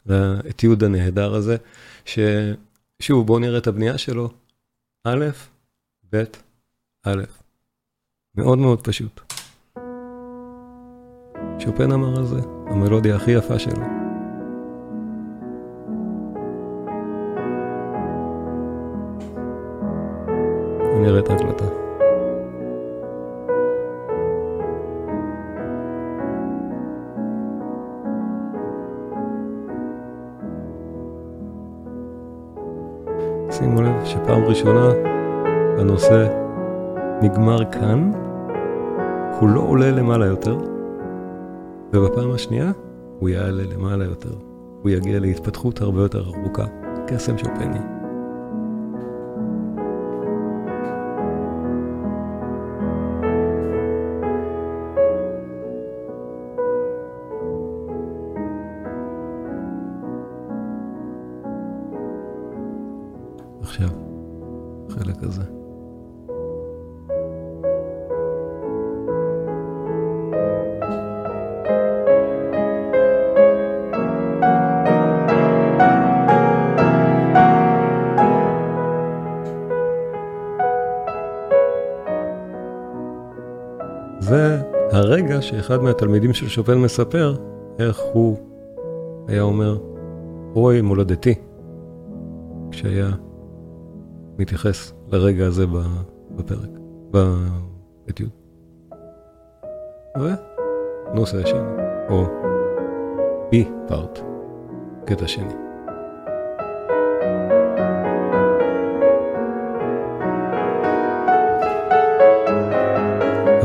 לאתיוד 0.06 0.84
הנהדר 0.84 1.36
הזה, 1.36 1.58
ששוב 2.06 3.28
בואו 3.28 3.40
נראה 3.40 3.58
את 3.58 3.68
הבנייה 3.68 3.98
שלו, 3.98 4.30
א', 5.04 5.26
ב', 6.14 6.24
א', 7.06 7.24
מאוד 8.36 8.58
מאוד 8.58 8.88
פשוט. 8.88 9.22
שופן 11.60 11.92
אמר 11.92 12.18
על 12.18 12.26
זה, 12.26 12.40
המלודיה 12.68 13.16
הכי 13.16 13.32
יפה 13.32 13.60
שלו. 13.60 13.84
נראה 21.02 21.20
את 21.20 21.30
ההקלטה. 21.30 21.79
שימו 33.60 33.82
לב 33.82 34.06
שפעם 34.06 34.44
ראשונה 34.44 34.90
הנושא 35.80 36.28
נגמר 37.22 37.72
כאן, 37.72 38.12
הוא 39.40 39.50
לא 39.50 39.62
עולה 39.62 39.92
למעלה 39.92 40.26
יותר, 40.26 40.58
ובפעם 41.94 42.32
השנייה 42.32 42.72
הוא 43.20 43.30
יעלה 43.30 43.64
למעלה 43.64 44.06
יותר, 44.06 44.34
הוא 44.82 44.90
יגיע 44.90 45.20
להתפתחות 45.20 45.82
הרבה 45.82 46.02
יותר 46.02 46.24
ארוכה, 46.26 46.66
קסם 47.08 47.38
שופני. 47.38 47.99
שאחד 85.42 85.84
מהתלמידים 85.84 86.34
של 86.34 86.48
שופן 86.48 86.78
מספר 86.78 87.36
איך 87.80 88.00
הוא 88.14 88.38
היה 89.28 89.42
אומר, 89.42 89.78
אוי 90.56 90.82
מולדתי, 90.82 91.36
כשהיה 92.72 93.10
מתייחס 94.38 94.94
לרגע 95.08 95.46
הזה 95.46 95.66
בפרק, 96.36 96.70
באתיוד. 97.12 98.30
ונושא 100.18 101.38
השני, 101.44 101.60
או 102.10 102.26
בי 103.52 103.66
פארט, 103.88 104.20
קטע 105.06 105.28
שני. 105.28 105.69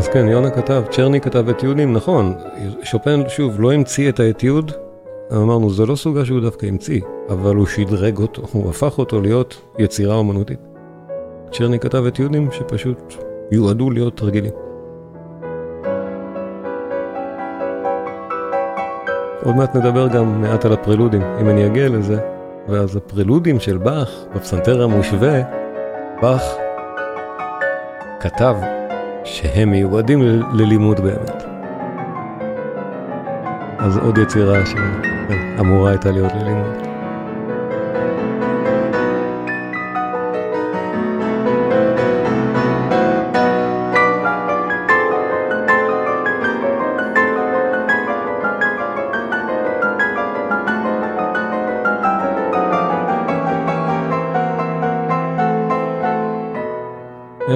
אז 0.05 0.09
כן, 0.09 0.29
יונה 0.29 0.51
כתב, 0.51 0.83
צ'רני 0.91 1.21
כתב 1.21 1.49
אתיודים, 1.49 1.93
נכון, 1.93 2.35
שופן 2.83 3.21
שוב 3.29 3.61
לא 3.61 3.73
המציא 3.73 4.09
את 4.09 4.21
האתיוד, 4.21 4.73
אמרנו, 5.33 5.71
זה 5.71 5.87
לא 5.87 5.97
סוגה 5.97 6.25
שהוא 6.25 6.41
דווקא 6.41 6.67
המציא, 6.67 7.01
אבל 7.29 7.57
הוא 7.57 7.67
שדרג 7.67 8.19
אותו, 8.19 8.43
הוא 8.53 8.71
הפך 8.71 8.99
אותו 8.99 9.21
להיות 9.21 9.61
יצירה 9.79 10.15
אומנותית. 10.15 10.59
צ'רני 11.53 11.79
כתב 11.79 12.05
את 12.07 12.19
יודים 12.19 12.49
שפשוט 12.53 13.15
יועדו 13.51 13.91
להיות 13.91 14.23
רגילים. 14.23 14.53
עוד 19.45 19.57
מעט 19.57 19.77
נדבר 19.77 20.09
גם 20.09 20.41
מעט 20.41 20.65
על 20.65 20.73
הפרלודים, 20.73 21.23
אם 21.41 21.49
אני 21.49 21.67
אגיע 21.67 21.89
לזה. 21.89 22.19
ואז 22.69 22.97
הפרלודים 22.97 23.61
של 23.61 23.79
באך, 23.79 24.11
בפסנתר 24.35 24.83
המושווה, 24.83 25.41
באך 26.23 26.57
כתב 28.21 28.55
שהם 29.25 29.71
מיועדים 29.71 30.23
ללימוד 30.53 31.01
באמת. 31.01 31.45
אז 33.79 33.97
עוד 33.97 34.19
יצירה 34.19 34.59
שאמורה 34.67 35.91
הייתה 35.91 36.11
להיות 36.11 36.33
ללימוד. 36.33 36.44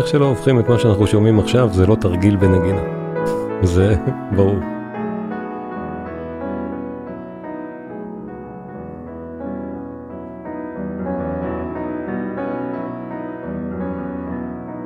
איך 0.08 0.12
שלא 0.12 0.28
הופכים 0.28 0.60
את 0.60 0.68
מה 0.68 0.78
שאנחנו 0.78 1.06
שומעים 1.06 1.38
עכשיו, 1.38 1.68
זה 1.72 1.86
לא 1.86 1.94
תרגיל 1.94 2.36
בנגינה. 2.36 2.82
זה 3.62 3.96
ברור. 4.36 4.58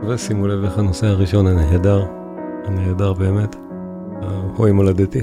ושימו 0.08 0.46
לב 0.46 0.64
איך 0.64 0.78
הנושא 0.78 1.06
הראשון 1.06 1.46
הנהדר, 1.46 2.04
הנהדר 2.64 3.12
באמת, 3.12 3.56
הוי 4.56 4.72
מולדתי, 4.72 5.22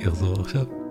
יחזור 0.00 0.40
עכשיו. 0.40 0.81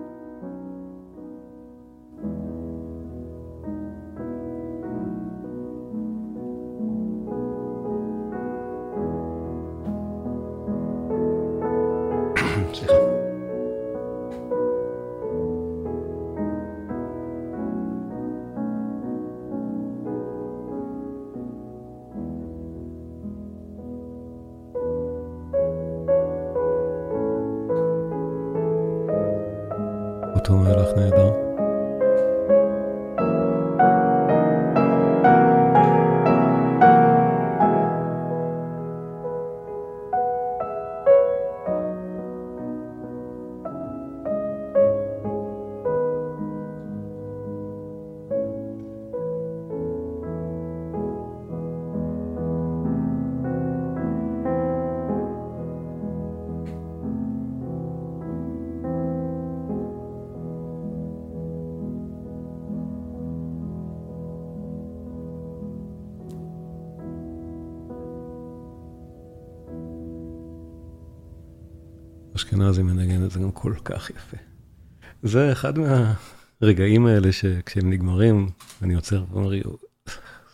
כך 73.84 74.10
יפה. 74.10 74.36
זה 75.22 75.52
אחד 75.52 75.72
מהרגעים 75.78 77.06
האלה 77.06 77.32
שכשהם 77.32 77.90
נגמרים, 77.90 78.50
אני 78.82 78.94
עוצר 78.94 79.24
ואומר, 79.30 79.50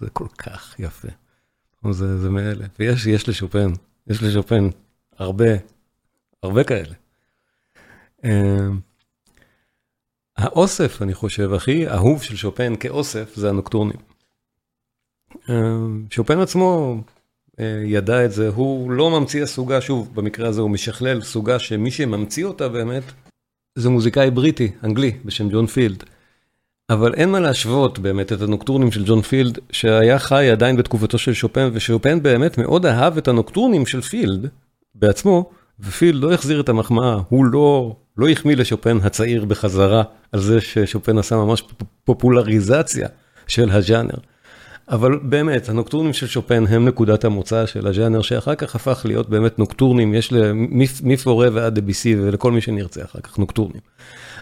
זה 0.01 0.11
כל 0.11 0.29
כך 0.39 0.75
יפה. 0.79 1.09
זה, 1.91 2.19
זה 2.19 2.31
מאלה. 2.31 2.67
ויש 2.79 3.07
יש 3.07 3.29
לשופן, 3.29 3.73
יש 4.07 4.23
לשופן 4.23 4.69
הרבה, 5.19 5.51
הרבה 6.43 6.65
כאלה. 6.65 6.95
אמ, 8.25 8.81
האוסף, 10.37 11.03
אני 11.03 11.15
חושב, 11.15 11.53
הכי 11.53 11.89
אהוב 11.89 12.23
של 12.23 12.37
שופן 12.37 12.77
כאוסף, 12.81 13.35
זה 13.35 13.49
הנוקטורנים. 13.49 14.01
אמ, 15.49 16.07
שופן 16.11 16.39
עצמו 16.41 17.01
ידע 17.85 18.25
את 18.25 18.33
זה, 18.33 18.49
הוא 18.49 18.91
לא 18.91 19.11
ממציא 19.11 19.43
הסוגה, 19.43 19.81
שוב, 19.81 20.11
במקרה 20.15 20.49
הזה 20.49 20.61
הוא 20.61 20.71
משכלל 20.71 21.23
סוגה 21.23 21.59
שמי 21.59 21.91
שממציא 21.91 22.45
אותה 22.45 22.69
באמת, 22.69 23.03
זה 23.79 23.91
מוזיקאי 23.91 24.31
בריטי, 24.31 24.71
אנגלי, 24.85 25.13
בשם 25.25 25.49
ג'ון 25.49 25.67
פילד. 25.67 26.05
אבל 26.91 27.15
אין 27.15 27.29
מה 27.29 27.41
להשוות 27.41 27.99
באמת 27.99 28.33
את 28.33 28.43
הנוקטורנים 28.43 28.93
של 28.93 29.05
ג'ון 29.07 29.23
פילד, 29.23 29.59
שהיה 29.73 30.19
חי 30.19 30.51
עדיין 30.51 30.77
בתקופתו 30.77 31.19
של 31.19 31.33
שופן, 31.33 31.71
ושופן 31.73 32.23
באמת 32.23 32.59
מאוד 32.59 32.87
אהב 32.87 33.17
את 33.17 33.29
הנוקטורנים 33.29 33.87
של 33.87 34.01
פילד 34.01 34.49
בעצמו, 34.95 35.51
ופילד 35.81 36.23
לא 36.23 36.33
החזיר 36.33 36.61
את 36.61 36.69
המחמאה, 36.69 37.19
הוא 37.29 37.45
לא, 37.45 37.97
לא 38.17 38.29
החמיא 38.29 38.57
לשופן 38.57 38.99
הצעיר 39.03 39.45
בחזרה 39.45 40.03
על 40.33 40.41
זה 40.41 40.61
ששופן 40.61 41.19
עשה 41.19 41.37
ממש 41.37 41.63
פופולריזציה 42.05 43.09
של 43.47 43.71
הז'אנר. 43.71 44.19
אבל 44.91 45.19
באמת, 45.23 45.69
הנוקטורנים 45.69 46.13
של 46.13 46.27
שופן 46.27 46.65
הם 46.67 46.89
נקודת 46.89 47.25
המוצא 47.25 47.67
של 47.67 47.87
הז'אנר, 47.87 48.23
שאחר 48.23 48.55
כך 48.55 48.75
הפך 48.75 49.03
להיות 49.05 49.29
באמת 49.29 49.59
נוקטורנים, 49.59 50.15
יש 50.15 50.33
מפורה 51.03 51.49
ועד 51.53 51.79
דביסי 51.79 52.17
ולכל 52.21 52.53
מי 52.53 52.61
שנרצה 52.61 53.05
אחר 53.05 53.21
כך 53.21 53.39
נוקטורנים. 53.39 53.81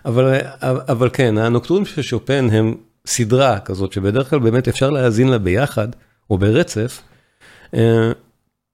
אבל, 0.05 0.41
אבל 0.63 1.11
כן, 1.13 1.39
הנוקטורנים 1.39 1.87
של 1.87 2.03
שופן 2.03 2.49
הם 2.53 2.75
סדרה 3.07 3.61
כזאת, 3.61 3.93
שבדרך 3.93 4.31
כלל 4.31 4.39
באמת 4.39 4.69
אפשר 4.69 4.91
להאזין 4.91 5.29
לה 5.29 5.39
ביחד, 5.39 5.89
או 6.31 6.39
ברצף, 6.39 7.03
אה, 7.75 8.13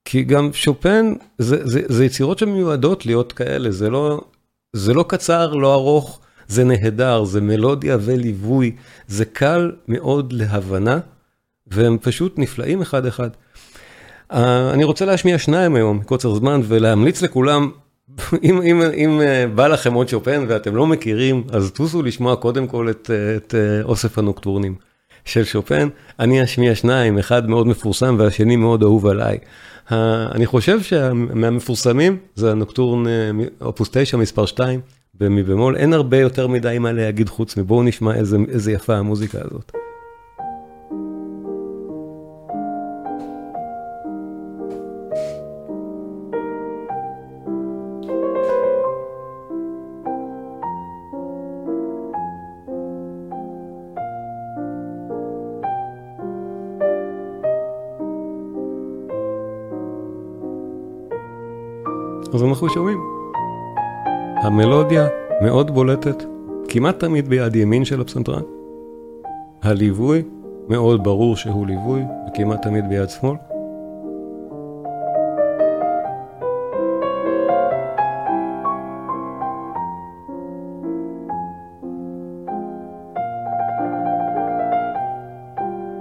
כי 0.05 0.23
גם 0.23 0.49
שופן, 0.53 1.13
זה, 1.37 1.67
זה, 1.67 1.81
זה 1.87 2.05
יצירות 2.05 2.39
שמיועדות 2.39 3.05
להיות 3.05 3.31
כאלה, 3.31 3.71
זה 3.71 3.89
לא, 3.89 4.21
זה 4.73 4.93
לא 4.93 5.05
קצר, 5.07 5.53
לא 5.53 5.73
ארוך, 5.73 6.19
זה 6.47 6.63
נהדר, 6.63 7.23
זה 7.23 7.41
מלודיה 7.41 7.97
וליווי, 8.01 8.75
זה 9.07 9.25
קל 9.25 9.71
מאוד 9.87 10.33
להבנה. 10.33 10.99
והם 11.67 11.97
פשוט 12.01 12.39
נפלאים 12.39 12.81
אחד-אחד. 12.81 13.29
Uh, 14.31 14.35
אני 14.73 14.83
רוצה 14.83 15.05
להשמיע 15.05 15.37
שניים 15.37 15.75
היום, 15.75 15.97
מקוצר 15.97 16.35
זמן, 16.35 16.61
ולהמליץ 16.63 17.21
לכולם, 17.21 17.71
אם, 18.43 18.61
אם, 18.61 18.81
אם 18.81 19.19
uh, 19.19 19.55
בא 19.55 19.67
לכם 19.67 19.93
עוד 19.93 20.09
שופן 20.09 20.45
ואתם 20.47 20.75
לא 20.75 20.87
מכירים, 20.87 21.43
אז 21.51 21.71
טוסו 21.71 22.03
לשמוע 22.03 22.35
קודם 22.35 22.67
כל 22.67 22.89
את, 22.89 23.09
uh, 23.09 23.37
את 23.37 23.53
uh, 23.53 23.85
אוסף 23.85 24.17
הנוקטורנים 24.17 24.75
של 25.25 25.43
שופן. 25.43 25.87
אני 26.19 26.43
אשמיע 26.43 26.75
שניים, 26.75 27.17
אחד 27.17 27.49
מאוד 27.49 27.67
מפורסם 27.67 28.15
והשני 28.19 28.55
מאוד 28.55 28.83
אהוב 28.83 29.07
עליי. 29.07 29.37
Uh, 29.87 29.93
אני 30.31 30.45
חושב 30.45 30.81
שמהמפורסמים 30.81 32.17
זה 32.35 32.51
הנוקטורן 32.51 33.03
אופוס 33.61 33.89
9 33.91 34.17
מספר 34.17 34.45
2 34.45 34.79
במי 35.19 35.43
במול, 35.43 35.75
אין 35.75 35.93
הרבה 35.93 36.17
יותר 36.17 36.47
מדי 36.47 36.79
מה 36.79 36.91
להגיד 36.91 37.29
חוץ 37.29 37.57
מבואו 37.57 37.83
נשמע 37.83 38.15
איזה, 38.15 38.37
איזה 38.49 38.71
יפה 38.71 38.95
המוזיקה 38.95 39.37
הזאת. 39.41 39.71
אז 62.33 62.43
אנחנו 62.43 62.69
שומעים. 62.69 62.99
המלודיה 64.35 65.07
מאוד 65.41 65.71
בולטת, 65.71 66.23
כמעט 66.69 66.99
תמיד 66.99 67.27
ביד 67.27 67.55
ימין 67.55 67.85
של 67.85 68.01
הפסנתרן. 68.01 68.41
הליווי, 69.61 70.23
מאוד 70.69 71.03
ברור 71.03 71.35
שהוא 71.35 71.67
ליווי, 71.67 72.01
וכמעט 72.27 72.61
תמיד 72.61 72.89
ביד 72.89 73.09
שמאל. 73.09 73.35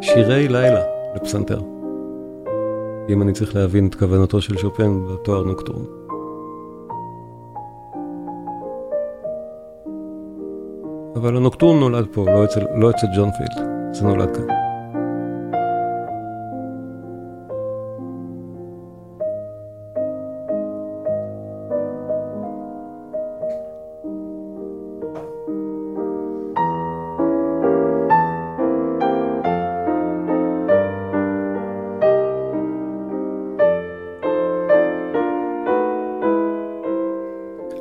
שירי 0.00 0.48
לילה 0.48 0.80
לפסנתר. 1.14 1.60
אם 3.08 3.22
אני 3.22 3.32
צריך 3.32 3.56
להבין 3.56 3.86
את 3.86 3.94
כוונתו 3.94 4.40
של 4.40 4.56
שופן 4.56 5.00
בתואר 5.06 5.44
נוקטורן. 5.44 6.01
אבל 11.22 11.36
הנוקטורן 11.36 11.80
נולד 11.80 12.06
פה, 12.12 12.24
לא 12.26 12.44
אצל, 12.44 12.60
לא 12.74 12.90
אצל 12.90 13.06
ג'ון 13.16 13.30
פילד, 13.30 13.66
זה 13.92 14.04
נולד 14.04 14.36
כאן. 14.36 14.44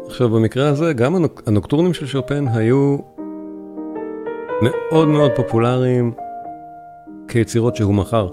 עכשיו 0.06 0.30
במקרה 0.30 0.68
הזה 0.68 0.94
גם 0.94 1.16
הנוקטורנים 1.46 1.94
של 1.94 2.06
שופן 2.06 2.48
היו 2.48 2.98
מאוד 4.62 5.08
מאוד 5.08 5.32
פופולריים 5.36 6.12
כיצירות 7.28 7.76
שהוא 7.76 7.94
מכר. 7.94 8.30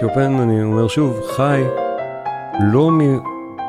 שופן, 0.00 0.32
אני 0.32 0.62
אומר 0.62 0.88
שוב, 0.88 1.20
חי 1.36 1.62
לא, 2.72 2.90
מ, 2.90 3.00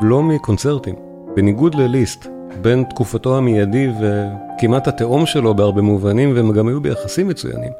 לא 0.01 0.23
מקונצרטים, 0.23 0.95
בניגוד 1.35 1.75
לליסט, 1.75 2.27
בין 2.61 2.83
תקופתו 2.83 3.37
המיידי 3.37 3.89
וכמעט 3.99 4.87
התאום 4.87 5.25
שלו 5.25 5.53
בהרבה 5.53 5.81
מובנים, 5.81 6.35
והם 6.35 6.51
גם 6.51 6.67
היו 6.67 6.81
ביחסים 6.81 7.27
מצוינים. 7.27 7.71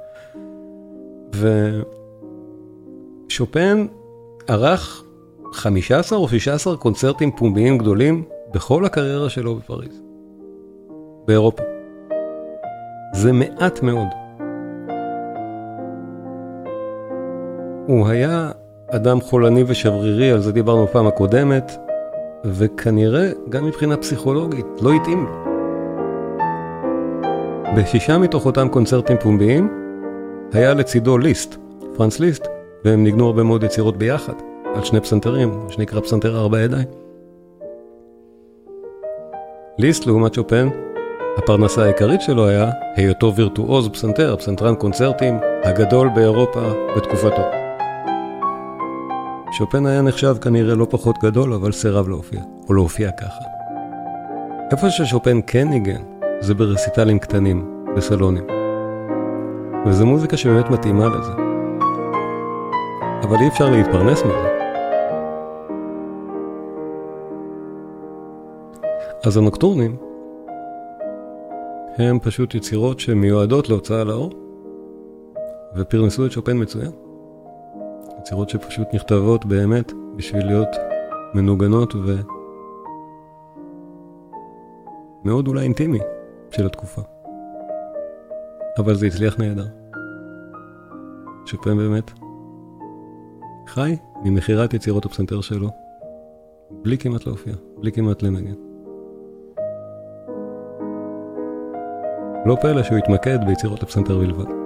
ושופן 3.29 3.85
ערך 4.47 5.03
15 5.53 6.19
או 6.19 6.29
16 6.29 6.77
קונצרטים 6.77 7.31
פומביים 7.31 7.77
גדולים 7.77 8.23
בכל 8.53 8.85
הקריירה 8.85 9.29
שלו 9.29 9.55
בפריז, 9.55 10.01
באירופה. 11.25 11.66
זה 13.17 13.31
מעט 13.33 13.83
מאוד. 13.83 14.07
הוא 17.87 18.07
היה 18.07 18.51
אדם 18.89 19.21
חולני 19.21 19.63
ושברירי, 19.67 20.31
על 20.31 20.39
זה 20.39 20.51
דיברנו 20.51 20.85
בפעם 20.85 21.07
הקודמת, 21.07 21.71
וכנראה 22.45 23.29
גם 23.49 23.65
מבחינה 23.65 23.97
פסיכולוגית 23.97 24.65
לא 24.81 24.91
התאים 24.93 25.25
לו. 25.25 25.31
בשישה 27.77 28.17
מתוך 28.17 28.45
אותם 28.45 28.67
קונצרטים 28.69 29.17
פומביים 29.17 29.69
היה 30.53 30.73
לצידו 30.73 31.17
ליסט, 31.17 31.55
פרנס 31.95 32.19
ליסט, 32.19 32.47
והם 32.85 33.03
ניגנו 33.03 33.25
הרבה 33.25 33.43
מאוד 33.43 33.63
יצירות 33.63 33.97
ביחד, 33.97 34.33
על 34.75 34.83
שני 34.83 35.01
פסנתרים, 35.01 35.49
מה 35.49 35.71
שנקרא 35.71 36.01
פסנתר 36.01 36.37
ארבע 36.37 36.59
ידיים. 36.59 36.87
ליסט 39.77 40.05
לעומת 40.05 40.33
שופן, 40.33 40.69
הפרנסה 41.37 41.83
העיקרית 41.83 42.21
שלו 42.21 42.47
היה 42.47 42.71
היותו 42.95 43.35
וירטואוז 43.35 43.89
פסנתר, 43.89 44.35
פסנתרן 44.35 44.75
קונצרטים 44.75 45.39
הגדול 45.63 46.09
באירופה 46.15 46.61
בתקופתו. 46.95 47.41
שופן 49.51 49.85
היה 49.85 50.01
נחשב 50.01 50.35
כנראה 50.41 50.75
לא 50.75 50.87
פחות 50.89 51.15
גדול, 51.23 51.53
אבל 51.53 51.71
סירב 51.71 52.09
להופיע, 52.09 52.41
או 52.69 52.73
להופיע 52.73 53.11
ככה. 53.11 53.43
איפה 54.71 54.89
ששופן 54.89 55.39
כן 55.47 55.67
ניגן, 55.67 56.01
זה 56.39 56.53
ברסיטלים 56.53 57.19
קטנים, 57.19 57.85
בסלונים. 57.95 58.47
וזו 59.85 60.05
מוזיקה 60.05 60.37
שבאמת 60.37 60.69
מתאימה 60.69 61.07
לזה. 61.07 61.31
אבל 63.23 63.37
אי 63.41 63.47
אפשר 63.47 63.69
להתפרנס 63.69 64.23
מזה. 64.23 64.49
אז 69.25 69.37
הנוקטורנים 69.37 70.06
הם 71.97 72.19
פשוט 72.19 72.55
יצירות 72.55 72.99
שמיועדות 72.99 73.69
להוצאה 73.69 74.03
לאור, 74.03 74.31
ופרנסו 75.75 76.25
את 76.25 76.31
שופן 76.31 76.61
מצוין. 76.61 76.91
יצירות 78.19 78.49
שפשוט 78.49 78.87
נכתבות 78.93 79.45
באמת 79.45 79.91
בשביל 80.15 80.45
להיות 80.45 80.75
מנוגנות 81.33 81.93
ומאוד 85.25 85.47
אולי 85.47 85.63
אינטימי 85.63 85.99
של 86.51 86.65
התקופה. 86.65 87.01
אבל 88.77 88.95
זה 88.95 89.07
הצליח 89.07 89.39
נהדר. 89.39 89.67
שופן 91.45 91.77
באמת 91.77 92.11
חי 93.67 93.95
ממכירת 94.23 94.73
יצירות 94.73 95.05
הפסנתר 95.05 95.41
שלו, 95.41 95.69
בלי 96.71 96.97
כמעט 96.97 97.25
להופיע, 97.25 97.53
בלי 97.77 97.91
כמעט 97.91 98.23
לנגן. 98.23 98.66
לא 102.47 102.57
פלא 102.61 102.83
שהוא 102.83 102.97
התמקד 102.97 103.39
ביצירות 103.47 103.83
הפסנתר 103.83 104.17
בלבד. 104.17 104.56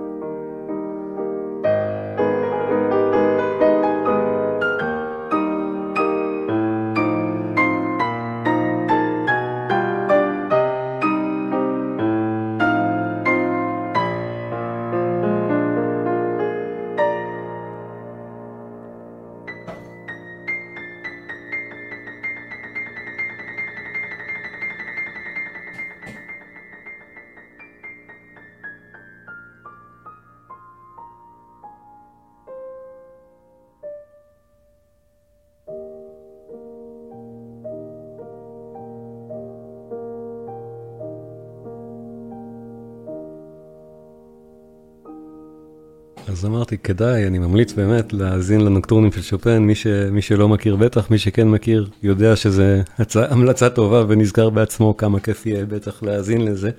אמרתי, 46.71 46.83
כדאי, 46.83 47.27
אני 47.27 47.39
ממליץ 47.39 47.73
באמת 47.73 48.13
להאזין 48.13 48.61
לנוקטורנים 48.61 49.11
של 49.11 49.21
שופן, 49.21 49.57
מי, 49.57 49.75
ש, 49.75 49.87
מי 49.87 50.21
שלא 50.21 50.49
מכיר 50.49 50.75
בטח, 50.75 51.11
מי 51.11 51.17
שכן 51.17 51.47
מכיר 51.47 51.89
יודע 52.03 52.35
שזה 52.35 52.81
הצע, 52.97 53.31
המלצה 53.31 53.69
טובה 53.69 54.03
ונזכר 54.07 54.49
בעצמו 54.49 54.97
כמה 54.97 55.19
כיף 55.19 55.45
יהיה 55.45 55.65
בטח 55.65 56.03
להאזין 56.03 56.45
לזה. 56.45 56.71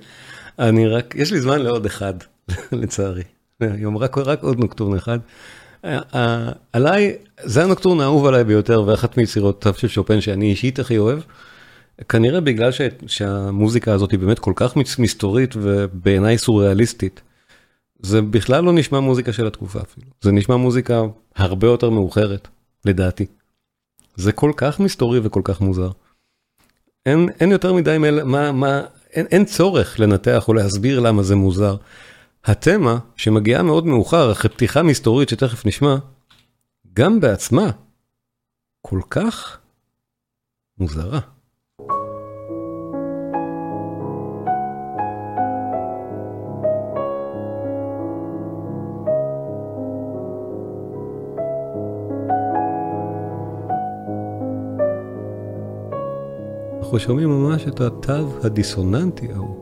אני 0.59 0.87
רק, 0.87 1.15
יש 1.17 1.31
לי 1.31 1.41
זמן 1.41 1.61
לעוד 1.61 1.85
אחד, 1.85 2.13
לצערי. 2.71 3.23
היום 3.61 3.97
רק, 3.97 4.17
רק 4.17 4.43
עוד 4.43 4.59
נוקטורן 4.59 4.97
אחד. 4.97 5.19
עליי, 6.73 7.15
זה 7.43 7.63
הנוקטורן 7.63 7.99
האהוב 7.99 8.25
עליי 8.25 8.43
ביותר, 8.43 8.83
ואחת 8.87 9.17
מיצירותיו 9.17 9.73
של 9.73 9.87
שופן 9.87 10.21
שאני 10.21 10.49
אישית 10.49 10.79
הכי 10.79 10.97
אוהב. 10.97 11.19
כנראה 12.09 12.41
בגלל 12.41 12.71
ש, 12.71 12.81
שהמוזיקה 13.07 13.93
הזאת 13.93 14.11
היא 14.11 14.19
באמת 14.19 14.39
כל 14.39 14.53
כך 14.55 14.75
מסתורית 14.99 15.55
ובעיניי 15.57 16.37
סוריאליסטית. 16.37 17.21
זה 18.03 18.21
בכלל 18.21 18.63
לא 18.63 18.73
נשמע 18.73 18.99
מוזיקה 18.99 19.33
של 19.33 19.47
התקופה 19.47 19.79
אפילו, 19.81 20.07
זה 20.21 20.31
נשמע 20.31 20.55
מוזיקה 20.55 21.01
הרבה 21.35 21.67
יותר 21.67 21.89
מאוחרת, 21.89 22.47
לדעתי. 22.85 23.25
זה 24.15 24.31
כל 24.31 24.51
כך 24.57 24.79
מסתורי 24.79 25.19
וכל 25.23 25.41
כך 25.43 25.61
מוזר. 25.61 25.91
אין, 27.05 27.29
אין 27.39 27.51
יותר 27.51 27.73
מדי, 27.73 27.97
מל, 27.97 28.23
מה, 28.23 28.51
מה, 28.51 28.81
אין, 29.11 29.25
אין 29.25 29.45
צורך 29.45 29.99
לנתח 29.99 30.47
או 30.47 30.53
להסביר 30.53 30.99
למה 30.99 31.23
זה 31.23 31.35
מוזר. 31.35 31.75
התמה, 32.45 32.99
שמגיעה 33.15 33.63
מאוד 33.63 33.85
מאוחר, 33.85 34.31
אחרי 34.31 34.49
פתיחה 34.49 34.83
מסתורית 34.83 35.29
שתכף 35.29 35.65
נשמע, 35.65 35.95
גם 36.93 37.19
בעצמה, 37.19 37.71
כל 38.81 39.01
כך 39.09 39.57
מוזרה. 40.77 41.19
אנחנו 56.93 57.05
שומעים 57.05 57.29
ממש 57.29 57.67
את 57.67 57.81
התו 57.81 58.27
הדיסוננטי 58.43 59.27
ההוא. 59.33 59.55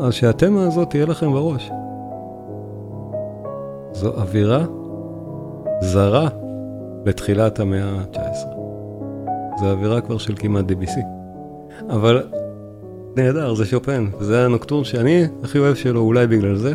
אז 0.00 0.12
שהתמה 0.12 0.62
הזאת 0.62 0.90
תהיה 0.90 1.06
לכם 1.06 1.32
בראש. 1.32 1.70
זו 3.92 4.08
אווירה 4.08 4.64
זרה 5.80 6.28
לתחילת 7.04 7.60
המאה 7.60 7.84
ה-19. 7.84 8.48
זו 9.60 9.70
אווירה 9.70 10.00
כבר 10.00 10.18
של 10.18 10.34
כמעט 10.36 10.64
DBC. 10.70 11.00
אבל 11.88 12.22
נהדר, 13.16 13.54
זה 13.54 13.64
שופן, 13.66 14.06
זה 14.20 14.44
הנוקטורן 14.44 14.84
שאני 14.84 15.24
הכי 15.42 15.58
אוהב 15.58 15.74
שלו, 15.74 16.00
אולי 16.00 16.26
בגלל 16.26 16.56
זה. 16.56 16.74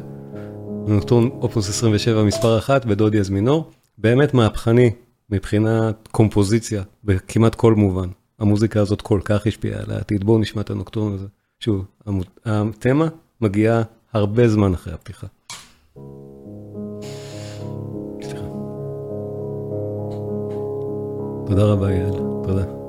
נוקטורן 0.88 1.28
אופוס 1.42 1.70
27 1.70 2.24
מספר 2.24 2.58
1 2.58 2.86
בדודי 2.86 3.20
אז 3.20 3.30
מינור, 3.30 3.66
באמת 3.98 4.34
מהפכני 4.34 4.92
מבחינת 5.32 6.08
קומפוזיציה 6.12 6.84
בכמעט 7.04 7.56
כל 7.56 7.76
מובן. 7.76 8.10
המוזיקה 8.40 8.82
הזאת 8.82 9.02
כל 9.02 9.20
כך 9.26 9.48
השפיעה 9.48 9.80
על 9.80 9.92
העתיד, 9.92 10.24
בואו 10.24 10.40
נשמע 10.40 10.62
את 10.62 10.70
הנוקטורן 10.70 11.14
הזה. 11.14 11.28
שוב, 11.60 11.86
התמה 12.46 13.08
מגיעה 13.42 13.82
הרבה 14.14 14.48
זמן 14.48 14.74
אחרי 14.74 14.94
הפתיחה. 14.94 15.28
תודה 21.46 21.64
רבה 21.64 21.92
יעל, 21.92 22.18
תודה. 22.44 22.81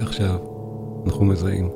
ורק 0.00 0.08
עכשיו 0.08 0.38
אנחנו 1.06 1.24
מזהים 1.24 1.70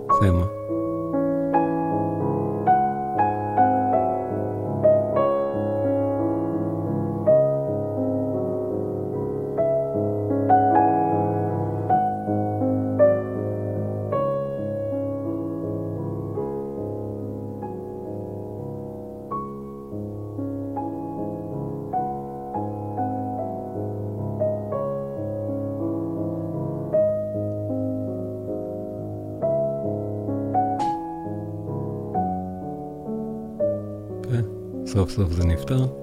סוף 35.13 35.13
סוף 35.13 35.32
זה 35.32 35.44
נפתר. 35.44 36.03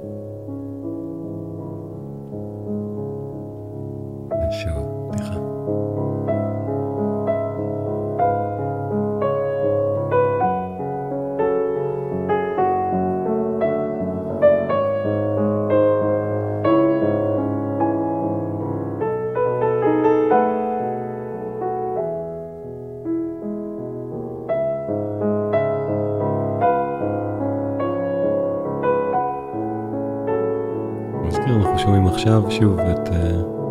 עכשיו 32.46 32.62
שוב 32.62 32.80
את 32.80 33.08
uh, 33.08 33.12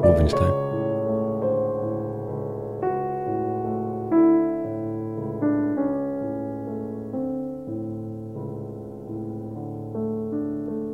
רובינשטיין. 0.07 0.51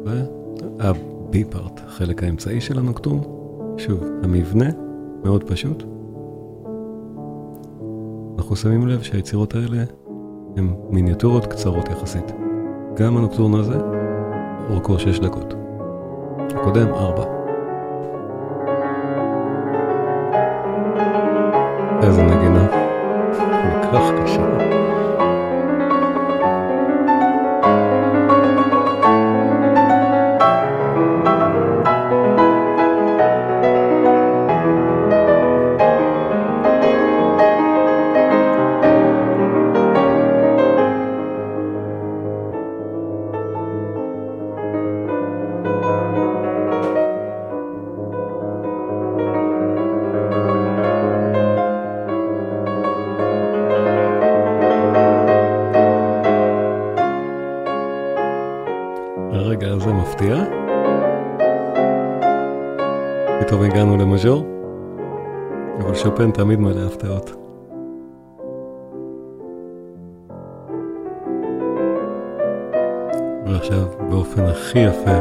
והבי 0.04 1.44
פארט, 1.44 1.80
החלק 1.86 2.22
האמצעי 2.22 2.60
של 2.60 2.78
הנוקטורן, 2.78 3.18
שוב, 3.76 4.04
המבנה 4.22 4.70
מאוד 5.24 5.44
פשוט. 5.44 5.82
אנחנו 8.38 8.56
שמים 8.56 8.86
לב 8.86 9.02
שהיצירות 9.02 9.54
האלה 9.54 9.84
הן 10.56 10.74
מיניאטורות 10.90 11.46
קצרות 11.46 11.88
יחסית. 11.88 12.32
גם 12.94 13.16
הנוקטורן 13.16 13.54
הזה, 13.54 13.78
אורכו 14.70 14.98
6 14.98 15.18
דקות. 15.18 15.54
הקודם 16.54 16.88
4. 16.88 17.35
איזה 22.06 22.22
נגינה. 22.22 22.66
כל 23.82 23.98
כך 23.98 24.12
קשה. 24.22 24.95
תמיד 66.36 66.60
מלא 66.60 66.86
הפתעות. 66.86 67.30
ועכשיו, 73.46 73.86
באופן 74.10 74.44
הכי 74.44 74.78
יפה, 74.78 75.16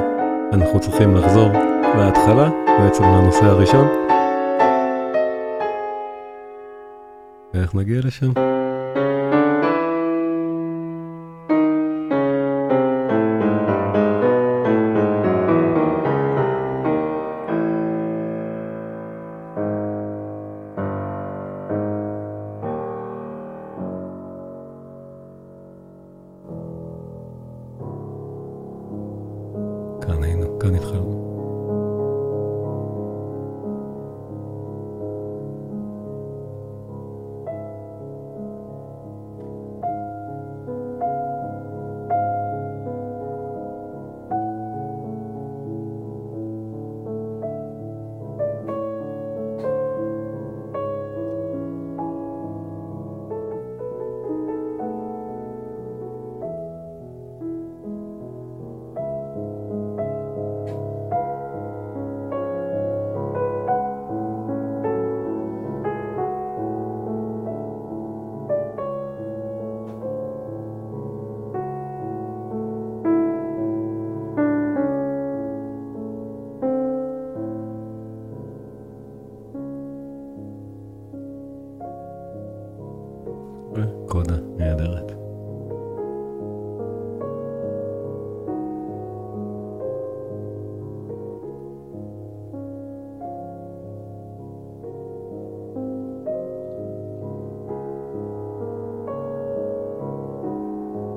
אנחנו 0.54 0.80
צריכים 0.80 1.16
לחזור 1.16 1.48
להתחלה, 1.98 2.50
בעצם 2.80 3.04
לנושא 3.04 3.46
הראשון. 3.46 3.88
ואיך 7.54 7.76
נגיע 7.76 8.00
לשם? 8.04 8.32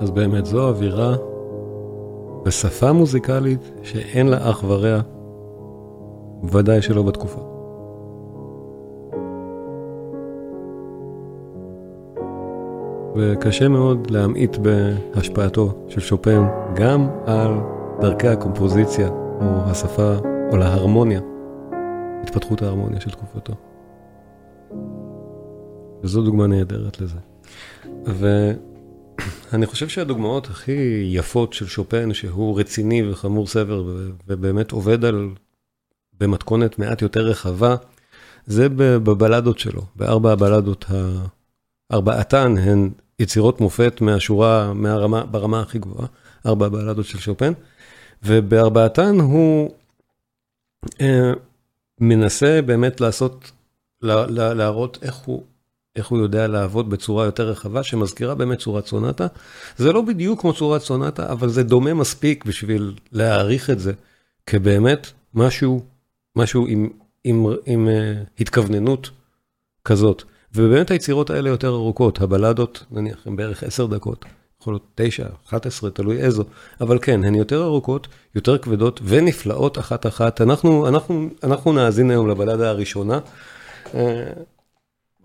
אז 0.08 0.12
באמת 0.12 0.46
זו 0.46 0.68
אווירה 0.68 1.16
ושפה 2.46 2.92
מוזיקלית 2.92 3.70
שאין 3.82 4.26
לה 4.26 4.50
אח 4.50 4.64
ורע, 4.66 5.00
ודאי 6.44 6.82
שלא 6.82 7.02
בתקופה. 7.02 7.40
וקשה 13.16 13.68
מאוד 13.68 14.10
להמעיט 14.10 14.56
בהשפעתו 14.56 15.72
של 15.88 16.00
שופן 16.00 16.46
גם 16.74 17.08
על 17.26 17.54
דרכי 18.00 18.28
הקומפוזיציה 18.28 19.08
או 19.08 19.46
השפה 19.64 20.14
או 20.52 20.56
להרמוניה, 20.56 21.20
התפתחות 22.22 22.62
ההרמוניה 22.62 23.00
של 23.00 23.10
תקופתו. 23.10 23.52
וזו 26.02 26.22
דוגמה 26.22 26.46
נהדרת 26.46 27.00
לזה. 27.00 27.18
ואני 29.52 29.66
חושב 29.66 29.88
שהדוגמאות 29.88 30.46
הכי 30.46 31.08
יפות 31.12 31.52
של 31.52 31.66
שופן, 31.66 32.14
שהוא 32.14 32.60
רציני 32.60 33.10
וחמור 33.10 33.46
סבר 33.46 33.84
ובאמת 34.26 34.70
עובד 34.70 35.04
על, 35.04 35.28
במתכונת 36.20 36.78
מעט 36.78 37.02
יותר 37.02 37.20
רחבה, 37.20 37.76
זה 38.46 38.68
בבלדות 38.68 39.58
שלו, 39.58 39.82
בארבע 39.96 40.32
הבלדות, 40.32 40.84
ארבעתן 41.92 42.54
הן 42.58 42.90
יצירות 43.18 43.60
מופת 43.60 44.00
מהשורה, 44.00 44.72
מהרמה, 44.74 45.26
ברמה 45.26 45.60
הכי 45.60 45.78
גבוהה, 45.78 46.06
ארבע 46.46 46.66
הבלדות 46.66 47.06
של 47.06 47.18
שופן, 47.18 47.52
ובארבעתן 48.22 49.20
הוא 49.20 49.70
אה, 51.00 51.32
מנסה 52.00 52.60
באמת 52.62 53.00
לעשות, 53.00 53.50
לה, 54.02 54.26
לה, 54.26 54.54
להראות 54.54 54.98
איך 55.02 55.14
הוא 55.14 55.42
איך 55.98 56.06
הוא 56.06 56.18
יודע 56.18 56.46
לעבוד 56.46 56.90
בצורה 56.90 57.24
יותר 57.24 57.48
רחבה, 57.48 57.82
שמזכירה 57.82 58.34
באמת 58.34 58.58
צורת 58.58 58.86
סונטה. 58.86 59.26
זה 59.76 59.92
לא 59.92 60.02
בדיוק 60.02 60.40
כמו 60.40 60.52
צורת 60.52 60.82
סונטה, 60.82 61.32
אבל 61.32 61.48
זה 61.48 61.62
דומה 61.62 61.94
מספיק 61.94 62.44
בשביל 62.44 62.94
להעריך 63.12 63.70
את 63.70 63.80
זה 63.80 63.92
כבאמת 64.46 65.06
משהו, 65.34 65.82
משהו 66.36 66.66
עם, 66.66 66.88
עם, 67.24 67.46
עם, 67.46 67.52
עם 67.66 67.88
uh, 67.88 68.40
התכווננות 68.40 69.10
כזאת. 69.84 70.22
ובאמת 70.54 70.90
היצירות 70.90 71.30
האלה 71.30 71.48
יותר 71.48 71.68
ארוכות, 71.68 72.20
הבלדות 72.20 72.84
נניח 72.90 73.26
הן 73.26 73.36
בערך 73.36 73.62
10 73.62 73.86
דקות, 73.86 74.24
יכול 74.60 74.72
להיות 74.72 74.86
9, 74.94 75.26
11, 75.48 75.90
תלוי 75.90 76.18
איזו, 76.18 76.44
אבל 76.80 76.98
כן, 77.02 77.24
הן 77.24 77.34
יותר 77.34 77.62
ארוכות, 77.62 78.08
יותר 78.34 78.58
כבדות 78.58 79.00
ונפלאות 79.04 79.78
אחת-אחת. 79.78 80.40
אנחנו, 80.40 80.88
אנחנו, 80.88 81.28
אנחנו 81.42 81.72
נאזין 81.72 82.10
היום 82.10 82.28
לבלדה 82.28 82.70
הראשונה. 82.70 83.18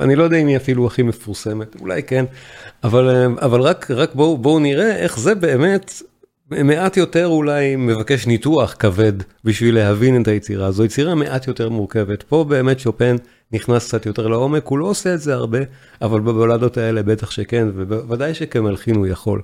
אה, 0.01 0.05
אני 0.05 0.15
לא 0.15 0.23
יודע 0.23 0.37
אם 0.37 0.47
היא 0.47 0.57
אפילו 0.57 0.87
הכי 0.87 1.03
מפורסמת, 1.03 1.75
אולי 1.81 2.03
כן, 2.03 2.25
אבל, 2.83 3.35
אבל 3.41 3.61
רק, 3.61 3.91
רק 3.91 4.15
בואו 4.15 4.37
בוא 4.37 4.59
נראה 4.59 4.95
איך 4.95 5.19
זה 5.19 5.35
באמת 5.35 5.93
מעט 6.51 6.97
יותר 6.97 7.27
אולי 7.27 7.75
מבקש 7.75 8.27
ניתוח 8.27 8.75
כבד 8.79 9.13
בשביל 9.43 9.75
להבין 9.75 10.21
את 10.21 10.27
היצירה. 10.27 10.71
זו 10.71 10.85
יצירה 10.85 11.15
מעט 11.15 11.47
יותר 11.47 11.69
מורכבת. 11.69 12.23
פה 12.23 12.45
באמת 12.49 12.79
שופן 12.79 13.15
נכנס 13.51 13.87
קצת 13.87 14.05
יותר 14.05 14.27
לעומק, 14.27 14.65
הוא 14.67 14.79
לא 14.79 14.85
עושה 14.85 15.13
את 15.13 15.21
זה 15.21 15.33
הרבה, 15.33 15.59
אבל 16.01 16.19
בבלדות 16.19 16.77
האלה 16.77 17.03
בטח 17.03 17.31
שכן, 17.31 17.67
ובוודאי 17.75 18.33
שכמלחין 18.33 18.95
הוא 18.95 19.07
יכול. 19.07 19.41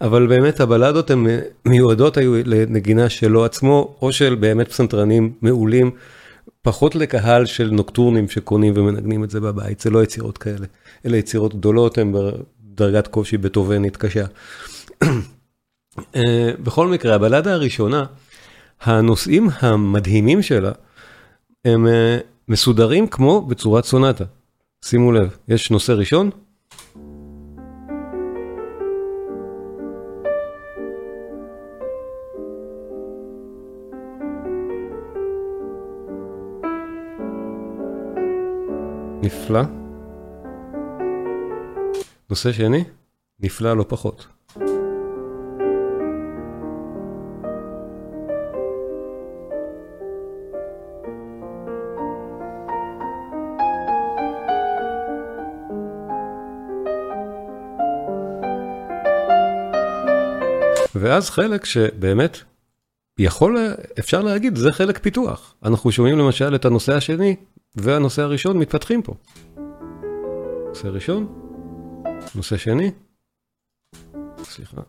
אבל 0.00 0.26
באמת 0.26 0.60
הבלדות 0.60 1.10
הן 1.10 1.26
מיועדות 1.66 2.16
היו 2.16 2.34
לנגינה 2.44 3.08
שלו 3.08 3.44
עצמו, 3.44 3.96
או 4.02 4.12
של 4.12 4.34
באמת 4.34 4.68
פסנתרנים 4.68 5.32
מעולים. 5.42 5.90
פחות 6.64 6.94
לקהל 6.94 7.46
של 7.46 7.70
נוקטורנים 7.70 8.28
שקונים 8.28 8.72
ומנגנים 8.76 9.24
את 9.24 9.30
זה 9.30 9.40
בבית, 9.40 9.80
זה 9.80 9.90
לא 9.90 10.02
יצירות 10.02 10.38
כאלה. 10.38 10.66
אלה 11.06 11.16
יצירות 11.16 11.54
גדולות, 11.54 11.98
הן 11.98 12.12
בדרגת 12.12 13.06
קושי 13.06 13.36
בטובנית 13.36 13.96
קשה. 13.96 14.24
אה, 16.16 16.50
בכל 16.62 16.88
מקרה, 16.88 17.14
הבלדה 17.14 17.52
הראשונה, 17.52 18.04
הנושאים 18.80 19.48
המדהימים 19.60 20.42
שלה, 20.42 20.72
הם 21.64 21.86
אה, 21.86 22.18
מסודרים 22.48 23.06
כמו 23.06 23.42
בצורת 23.42 23.84
סונטה. 23.84 24.24
שימו 24.84 25.12
לב, 25.12 25.36
יש 25.48 25.70
נושא 25.70 25.92
ראשון, 25.92 26.30
נפלא. 39.24 39.60
נושא 42.30 42.52
שני, 42.52 42.84
נפלא 43.40 43.76
לא 43.76 43.84
פחות. 43.88 44.26
ואז 60.94 61.30
חלק 61.30 61.64
שבאמת 61.64 62.38
יכול, 63.18 63.58
אפשר 63.98 64.22
להגיד, 64.22 64.56
זה 64.56 64.72
חלק 64.72 64.98
פיתוח. 64.98 65.54
אנחנו 65.62 65.92
שומעים 65.92 66.18
למשל 66.18 66.54
את 66.54 66.64
הנושא 66.64 66.94
השני 66.94 67.36
והנושא 67.76 68.22
הראשון 68.22 68.58
מתפתחים 68.58 69.02
פה. 69.02 69.14
נושא 70.68 70.88
ראשון, 70.88 71.26
נושא 72.34 72.56
שני, 72.56 72.90
סליחה. 74.42 74.80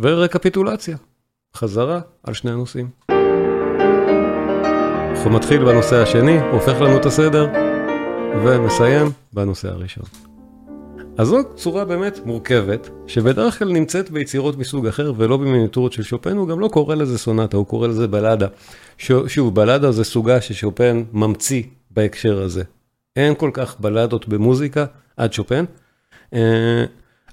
ורקפיטולציה, 0.00 0.96
חזרה 1.56 2.00
על 2.22 2.34
שני 2.34 2.50
הנושאים. 2.50 2.90
אנחנו 5.10 5.30
מתחיל 5.30 5.64
בנושא 5.64 6.02
השני, 6.02 6.40
הופך 6.40 6.80
לנו 6.80 6.96
את 6.96 7.06
הסדר, 7.06 7.46
ומסיים 8.44 9.06
בנושא 9.32 9.68
הראשון. 9.68 10.33
אז 11.18 11.28
זו 11.28 11.38
צורה 11.54 11.84
באמת 11.84 12.20
מורכבת, 12.26 12.90
שבדרך 13.06 13.58
כלל 13.58 13.72
נמצאת 13.72 14.10
ביצירות 14.10 14.56
מסוג 14.56 14.86
אחר 14.86 15.12
ולא 15.16 15.36
במיניטורות 15.36 15.92
של 15.92 16.02
שופן, 16.02 16.36
הוא 16.36 16.48
גם 16.48 16.60
לא 16.60 16.68
קורא 16.68 16.94
לזה 16.94 17.18
סונטה, 17.18 17.56
הוא 17.56 17.66
קורא 17.66 17.88
לזה 17.88 18.08
בלדה. 18.08 18.46
שוב, 18.98 19.54
בלדה 19.54 19.92
זה 19.92 20.04
סוגה 20.04 20.40
ששופן 20.40 21.02
ממציא 21.12 21.62
בהקשר 21.90 22.42
הזה. 22.42 22.62
אין 23.16 23.34
כל 23.34 23.50
כך 23.52 23.80
בלדות 23.80 24.28
במוזיקה 24.28 24.84
עד 25.16 25.32
שופן. 25.32 25.64
אה, 26.34 26.84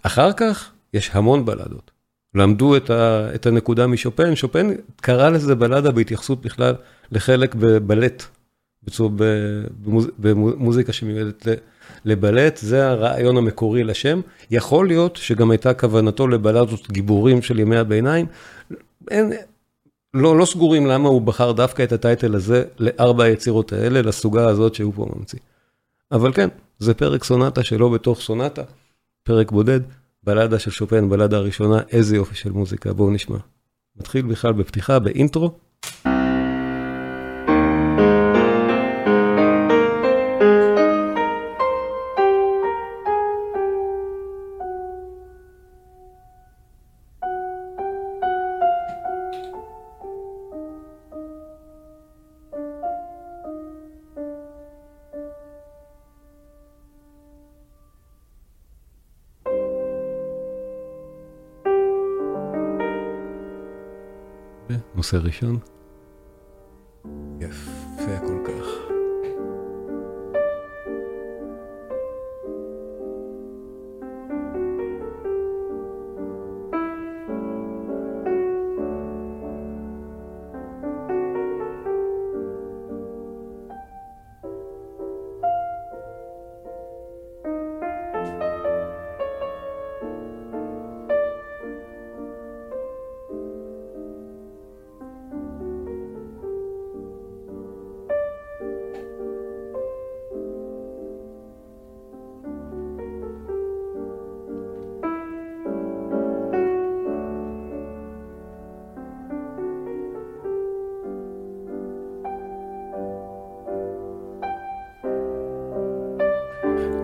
אחר 0.03 0.33
כך 0.33 0.71
יש 0.93 1.09
המון 1.13 1.45
בלדות. 1.45 1.91
למדו 2.35 2.77
את, 2.77 2.89
ה, 2.89 3.29
את 3.35 3.45
הנקודה 3.45 3.87
משופן, 3.87 4.35
שופן 4.35 4.67
קרא 4.95 5.29
לזה 5.29 5.55
בלדה 5.55 5.91
בהתייחסות 5.91 6.41
בכלל 6.41 6.75
לחלק 7.11 7.55
בבלט, 7.55 8.23
במוזיקה 10.19 10.93
שמיועדת 10.93 11.47
לבלט, 12.05 12.57
זה 12.57 12.89
הרעיון 12.89 13.37
המקורי 13.37 13.83
לשם. 13.83 14.21
יכול 14.51 14.87
להיות 14.87 15.15
שגם 15.15 15.51
הייתה 15.51 15.73
כוונתו 15.73 16.27
לבלטות 16.27 16.91
גיבורים 16.91 17.41
של 17.41 17.59
ימי 17.59 17.77
הביניים. 17.77 18.25
אין, 19.11 19.33
לא, 20.13 20.37
לא 20.37 20.45
סגורים 20.45 20.87
למה 20.87 21.09
הוא 21.09 21.21
בחר 21.21 21.51
דווקא 21.51 21.83
את 21.83 21.91
הטייטל 21.91 22.35
הזה 22.35 22.63
לארבע 22.79 23.23
היצירות 23.23 23.73
האלה, 23.73 24.01
לסוגה 24.01 24.47
הזאת 24.47 24.75
שהוא 24.75 24.93
פה 24.95 25.05
ממציא. 25.15 25.39
אבל 26.11 26.33
כן, 26.33 26.49
זה 26.79 26.93
פרק 26.93 27.23
סונטה 27.23 27.63
שלא 27.63 27.89
בתוך 27.89 28.21
סונטה, 28.21 28.63
פרק 29.23 29.51
בודד, 29.51 29.79
בלדה 30.23 30.59
של 30.59 30.71
שופן, 30.71 31.09
בלדה 31.09 31.37
הראשונה, 31.37 31.79
איזה 31.91 32.15
יופי 32.15 32.35
של 32.35 32.51
מוזיקה, 32.51 32.93
בואו 32.93 33.11
נשמע. 33.11 33.37
מתחיל 33.97 34.25
בכלל 34.25 34.53
בפתיחה, 34.53 34.99
באינטרו. 34.99 35.51
נושא 65.13 65.25
ראשון. 65.27 65.59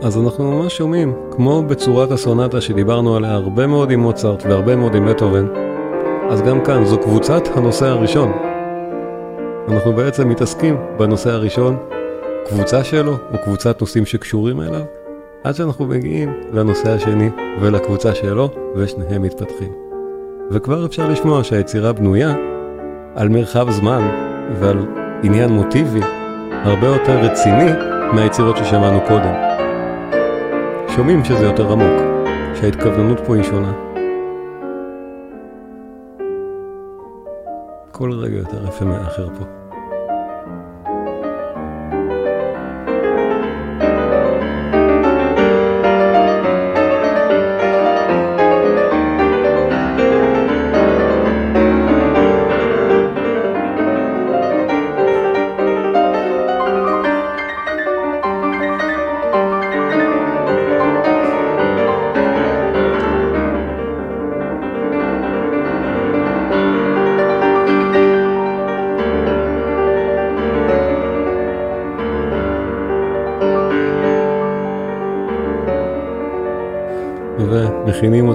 אז 0.07 0.17
אנחנו 0.17 0.51
ממש 0.51 0.77
שומעים, 0.77 1.13
כמו 1.31 1.63
בצורת 1.63 2.11
הסונטה 2.11 2.61
שדיברנו 2.61 3.15
עליה 3.15 3.33
הרבה 3.33 3.67
מאוד 3.67 3.91
עם 3.91 3.99
מוצרט 3.99 4.43
והרבה 4.45 4.75
מאוד 4.75 4.95
עם 4.95 5.05
בטהובן, 5.05 5.45
אז 6.29 6.41
גם 6.41 6.63
כאן 6.63 6.85
זו 6.85 6.97
קבוצת 6.97 7.47
הנושא 7.55 7.85
הראשון. 7.85 8.31
אנחנו 9.67 9.93
בעצם 9.93 10.29
מתעסקים 10.29 10.77
בנושא 10.97 11.29
הראשון, 11.29 11.77
קבוצה 12.49 12.83
שלו 12.83 13.11
או 13.11 13.37
קבוצת 13.43 13.81
נושאים 13.81 14.05
שקשורים 14.05 14.61
אליו, 14.61 14.81
עד 15.43 15.55
שאנחנו 15.55 15.85
מגיעים 15.85 16.33
לנושא 16.53 16.89
השני 16.89 17.29
ולקבוצה 17.61 18.15
שלו, 18.15 18.49
ושניהם 18.75 19.21
מתפתחים. 19.21 19.71
וכבר 20.51 20.85
אפשר 20.85 21.09
לשמוע 21.09 21.43
שהיצירה 21.43 21.93
בנויה 21.93 22.35
על 23.15 23.29
מרחב 23.29 23.69
זמן 23.69 24.07
ועל 24.59 24.85
עניין 25.23 25.49
מוטיבי 25.49 26.01
הרבה 26.49 26.87
יותר 26.87 27.19
רציני 27.19 27.71
מהיצירות 28.13 28.57
ששמענו 28.57 28.99
קודם. 29.07 29.46
שומעים 30.97 31.23
שזה 31.23 31.43
יותר 31.45 31.71
עמוק, 31.71 32.01
שההתכווננות 32.55 33.19
פה 33.25 33.35
היא 33.35 33.43
שונה. 33.43 33.73
כל 37.91 38.11
רגע 38.11 38.37
יותר 38.37 38.67
יפה 38.67 38.85
מאחר 38.85 39.29
פה. 39.29 39.56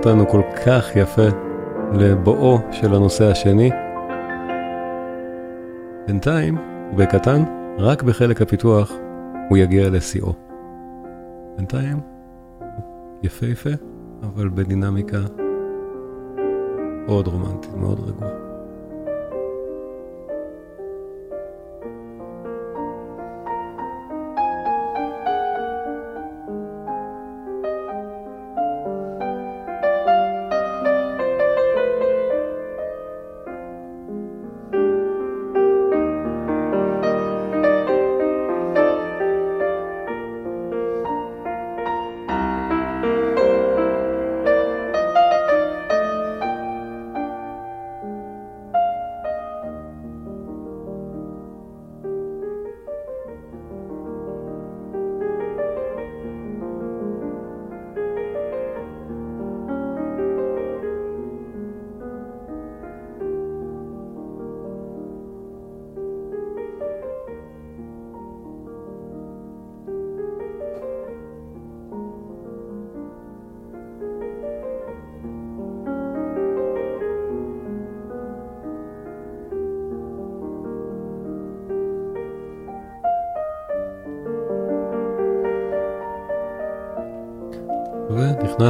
אותנו 0.07 0.29
כל 0.29 0.43
כך 0.67 0.97
יפה 0.97 1.27
לבואו 1.93 2.59
של 2.71 2.95
הנושא 2.95 3.25
השני. 3.25 3.71
בינתיים, 6.07 6.59
בקטן, 6.97 7.43
רק 7.79 8.03
בחלק 8.03 8.43
הפיתוח 8.43 8.93
הוא 9.49 9.59
יגיע 9.59 9.91
לשיאו. 9.91 10.33
בינתיים, 11.57 12.01
יפהפה, 13.23 13.71
אבל 14.23 14.49
בדינמיקה 14.49 15.21
מאוד 17.07 17.27
רומנטית, 17.27 17.75
מאוד 17.75 18.01
רגועה. 18.01 18.52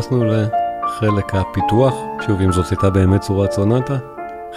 ונכנסנו 0.03 0.25
לחלק 0.25 1.35
הפיתוח, 1.35 1.95
שוב 2.27 2.41
אם 2.41 2.53
זאת 2.53 2.71
הייתה 2.71 2.91
באמת 2.91 3.21
צורת 3.21 3.53
סונטה, 3.53 3.99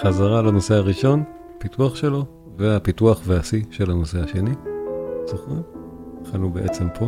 חזרה 0.02 0.42
לנושא 0.42 0.74
הראשון, 0.74 1.24
פיתוח 1.58 1.96
שלו, 1.96 2.26
והפיתוח 2.58 3.22
והשיא 3.26 3.64
של 3.72 3.92
הנושא 3.92 4.24
השני. 4.24 4.52
זוכרים? 5.26 5.62
התחלנו 6.22 6.50
בעצם 6.50 6.88
פה. 7.00 7.06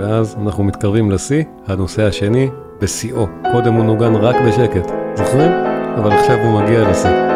ואז 0.00 0.36
אנחנו 0.42 0.64
מתקרבים 0.64 1.10
לשיא, 1.10 1.44
הנושא 1.66 2.02
השני, 2.02 2.50
בשיאו. 2.80 3.26
קודם 3.52 3.74
הוא 3.74 3.84
נוגן 3.84 4.14
רק 4.14 4.36
בשקט, 4.46 4.92
זוכרים? 5.14 5.52
אבל 5.98 6.12
עכשיו 6.12 6.36
הוא 6.38 6.62
מגיע 6.62 6.90
לשיא. 6.90 7.29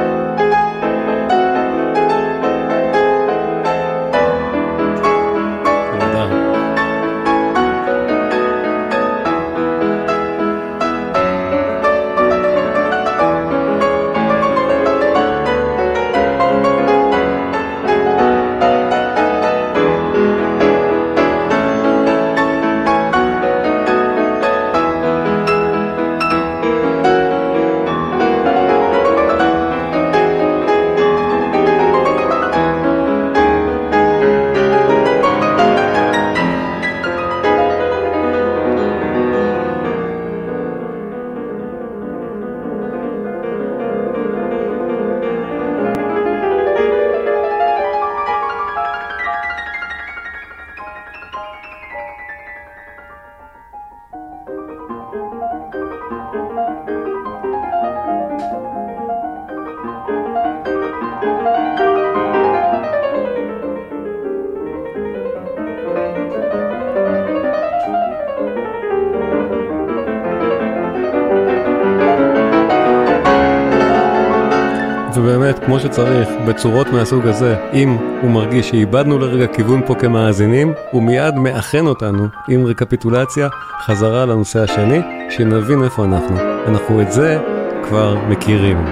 שצריך, 75.95 76.29
בצורות 76.49 76.87
מהסוג 76.87 77.27
הזה, 77.27 77.57
אם 77.73 77.97
הוא 78.23 78.31
מרגיש 78.31 78.69
שאיבדנו 78.69 79.19
לרגע 79.19 79.47
כיוון 79.47 79.81
פה 79.87 79.95
כמאזינים, 79.95 80.73
הוא 80.91 81.03
מיד 81.03 81.35
מאחן 81.35 81.87
אותנו 81.87 82.27
עם 82.49 82.67
רקפיטולציה 82.67 83.49
חזרה 83.87 84.27
לנושא 84.27 84.61
השני, 84.63 85.01
שנבין 85.31 85.85
איפה 85.85 86.05
אנחנו. 86.05 86.37
אנחנו 86.67 87.03
את 87.03 87.13
זה 87.13 87.39
כבר 87.83 88.17
מכירים. 88.29 88.85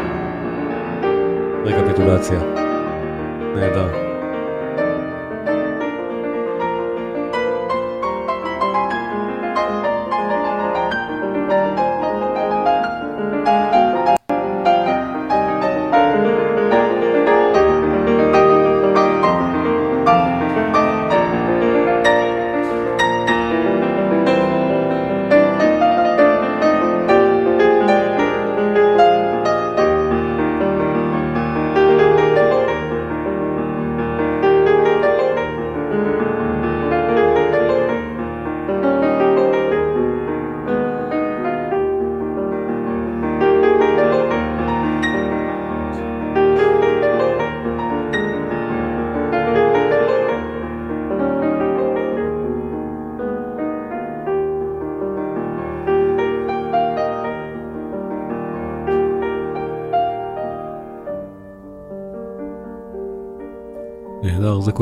רקפיטולציה. 1.64 2.61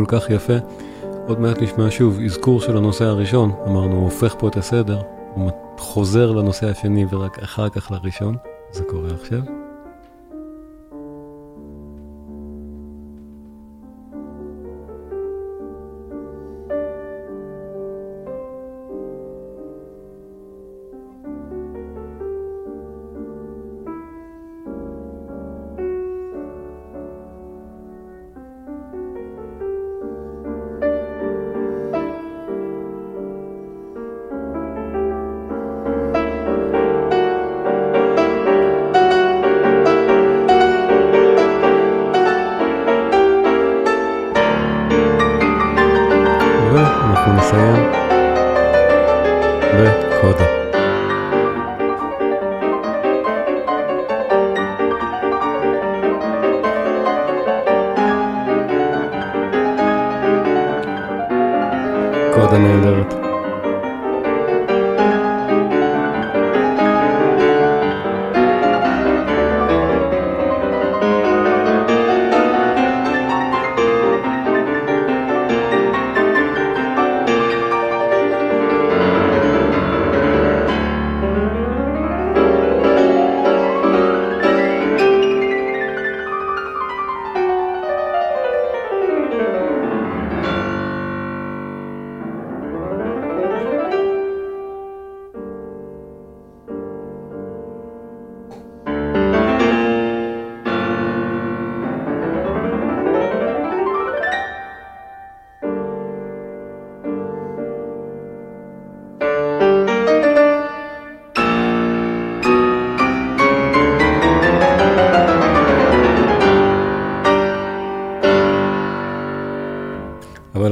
כל 0.05 0.20
כך 0.20 0.30
יפה. 0.30 0.53
עוד 1.26 1.40
מעט 1.40 1.62
נשמע 1.62 1.90
שוב 1.90 2.20
אזכור 2.20 2.61
של 2.61 2.76
הנושא 2.76 3.05
הראשון, 3.05 3.53
אמרנו, 3.66 3.94
הוא 3.94 4.05
הופך 4.05 4.34
פה 4.38 4.48
את 4.48 4.57
הסדר, 4.57 5.03
הוא 5.34 5.51
חוזר 5.78 6.32
לנושא 6.32 6.70
השני 6.70 7.07
ורק 7.11 7.38
אחר 7.38 7.68
כך 7.68 7.90
לראשון, 7.90 8.36
זה 8.72 8.84
קורה 8.84 9.11
עכשיו. 9.20 9.60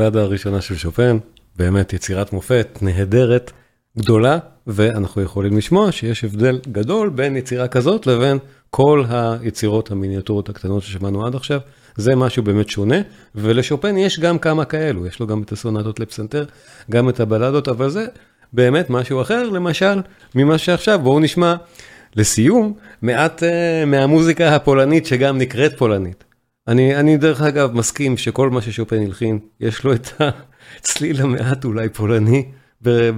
הבלדה 0.09 0.25
הראשונה 0.25 0.61
של 0.61 0.77
שופן, 0.77 1.19
באמת 1.57 1.93
יצירת 1.93 2.33
מופת 2.33 2.79
נהדרת, 2.83 3.53
גדולה, 3.99 4.39
ואנחנו 4.67 5.23
יכולים 5.23 5.57
לשמוע 5.57 5.93
שיש 5.93 6.25
הבדל 6.25 6.59
גדול 6.73 7.09
בין 7.09 7.37
יצירה 7.37 7.69
כזאת 7.69 8.07
לבין 8.07 8.39
כל 8.71 9.05
היצירות 9.09 9.91
המיניאטורות 9.91 10.49
הקטנות 10.49 10.83
ששמענו 10.83 11.27
עד 11.27 11.35
עכשיו. 11.35 11.61
זה 11.97 12.17
משהו 12.17 12.43
באמת 12.43 12.69
שונה, 12.69 12.97
ולשופן 13.35 13.97
יש 13.97 14.21
גם 14.21 14.39
כמה 14.39 14.65
כאלו, 14.65 15.07
יש 15.07 15.21
לו 15.21 15.27
גם 15.27 15.43
את 15.43 15.53
הסונטות 15.53 16.01
לפסנתר, 16.01 16.45
גם 16.91 17.09
את 17.09 17.21
הבלדות, 17.21 17.69
אבל 17.69 17.91
זה 17.91 18.07
באמת 18.53 18.91
משהו 18.91 19.21
אחר, 19.21 19.51
למשל, 19.51 20.01
ממה 20.35 20.59
שעכשיו, 20.59 20.99
בואו 21.03 21.21
נשמע 21.21 21.55
לסיום 22.17 22.75
מעט 23.03 23.43
uh, 23.43 23.47
מהמוזיקה 23.87 24.57
הפולנית 24.57 25.07
שגם 25.07 25.39
נקראת 25.39 25.79
פולנית. 25.79 26.25
אני, 26.69 26.97
אני 26.97 27.17
דרך 27.17 27.43
אגב 27.43 27.75
מסכים 27.75 28.17
שכל 28.17 28.51
מה 28.51 28.63
ששופן 28.63 29.03
הלחין, 29.03 29.39
יש 29.61 29.85
לו 29.85 29.93
את 29.93 30.09
הצליל 30.79 31.21
המעט 31.21 31.65
אולי 31.65 31.89
פולני 31.89 32.45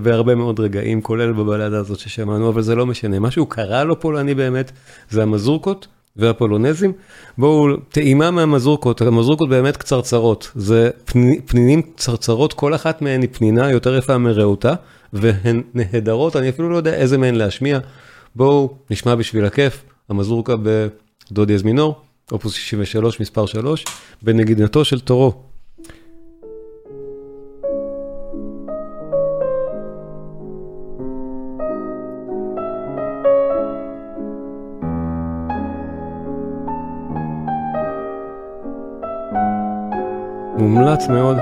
בהרבה 0.03 0.35
מאוד 0.35 0.61
רגעים, 0.61 1.03
כולל 1.03 1.33
בבלדה 1.33 1.79
הזאת 1.79 1.99
ששמענו, 1.99 2.49
אבל 2.49 2.63
זה 2.63 2.75
לא 2.75 2.87
משנה. 2.87 3.19
מה 3.19 3.31
שהוא 3.31 3.47
קרא 3.51 3.85
לו 3.85 4.01
פולני 4.01 4.35
באמת, 4.35 4.73
זה 5.11 5.23
המזורקות 5.23 5.87
והפולונזים. 6.17 6.93
בואו, 7.39 7.77
טעימה 7.77 8.31
מהמזורקות, 8.31 9.01
המזורקות 9.01 9.49
באמת 9.49 9.77
קצרצרות, 9.77 10.51
זה 10.55 10.91
פני, 11.05 11.41
פנינים 11.41 11.83
קצרצרות, 11.83 12.53
כל 12.53 12.75
אחת 12.75 13.03
מהן 13.03 13.23
היא 13.23 13.29
פנינה 13.33 13.71
יותר 13.71 13.97
יפה 13.97 14.19
מרעותה, 14.19 14.75
והן 15.13 15.63
נהדרות, 15.75 16.37
אני 16.37 16.49
אפילו 16.49 16.71
לא 16.71 16.77
יודע 16.77 16.95
איזה 16.95 17.19
מהן 17.19 17.35
להשמיע. 17.35 17.79
בואו 18.37 18.75
נשמע 18.91 19.15
בשביל 19.15 19.45
הכיף, 19.45 19.85
המזורקה 20.09 20.55
בדו 20.63 21.45
דיאז 21.45 21.63
מינור. 21.63 22.10
אופוס 22.33 22.55
63, 22.55 23.21
מספר 23.21 23.47
3, 23.47 23.85
בנגידתו 24.23 24.85
של 24.85 25.01
תורו. 25.01 25.33
מומלץ 40.59 41.09
מאוד, 41.09 41.37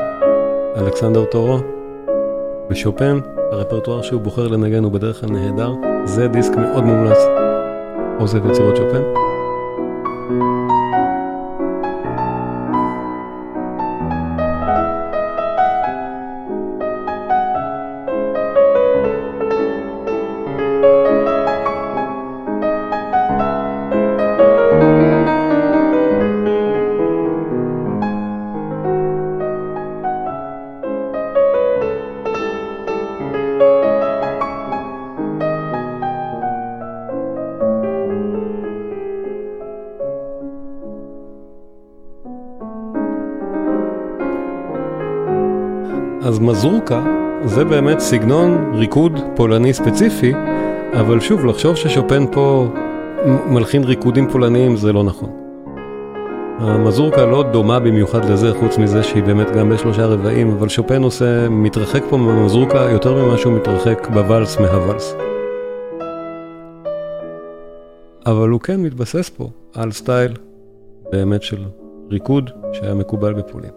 אלכסנדר 0.77 1.25
טורו, 1.25 1.59
בשופן, 2.71 3.21
הרפרטואר 3.53 4.03
שהוא 4.03 4.21
בוחר 4.21 4.49
לנגן 4.49 4.85
הוא 4.85 4.93
בדרך 4.93 5.21
כלל 5.21 5.31
נהדר, 5.31 5.73
זה 6.05 6.29
דיסק 6.29 6.57
מאוד 6.57 6.85
מומלץ. 6.85 7.19
אוסף 8.21 8.39
יצירות 8.51 8.77
שופן. 8.77 9.28
באמת 47.81 47.99
סגנון 47.99 48.75
ריקוד 48.75 49.21
פולני 49.37 49.73
ספציפי, 49.73 50.33
אבל 50.93 51.21
שוב, 51.21 51.47
לחשוב 51.47 51.77
ששופן 51.77 52.25
פה 52.33 52.69
מלחין 53.47 53.85
ריקודים 53.85 54.31
פולניים 54.31 54.77
זה 54.77 54.93
לא 54.93 55.05
נכון. 55.05 55.31
המזורקה 56.59 57.27
לא 57.27 57.43
דומה 57.43 57.81
במיוחד 57.81 58.25
לזה, 58.25 58.55
חוץ 58.55 58.79
מזה 58.79 59.03
שהיא 59.03 59.23
באמת 59.23 59.51
גם 59.51 59.69
בשלושה 59.69 60.07
רבעים, 60.07 60.51
אבל 60.51 60.69
שופן 60.69 61.03
עושה, 61.03 61.49
מתרחק 61.49 62.03
פה 62.11 62.17
במזורקה 62.17 62.79
יותר 62.79 63.25
ממה 63.25 63.39
שהוא 63.39 63.53
מתרחק 63.53 64.09
בוואלס 64.15 64.59
מהוואלס. 64.61 65.15
אבל 68.27 68.49
הוא 68.49 68.61
כן 68.61 68.81
מתבסס 68.81 69.29
פה 69.29 69.49
על 69.75 69.93
סטייל 69.93 70.33
באמת 71.13 71.43
של 71.43 71.65
ריקוד 72.11 72.51
שהיה 72.73 72.95
מקובל 72.95 73.33
בפולין. 73.35 73.73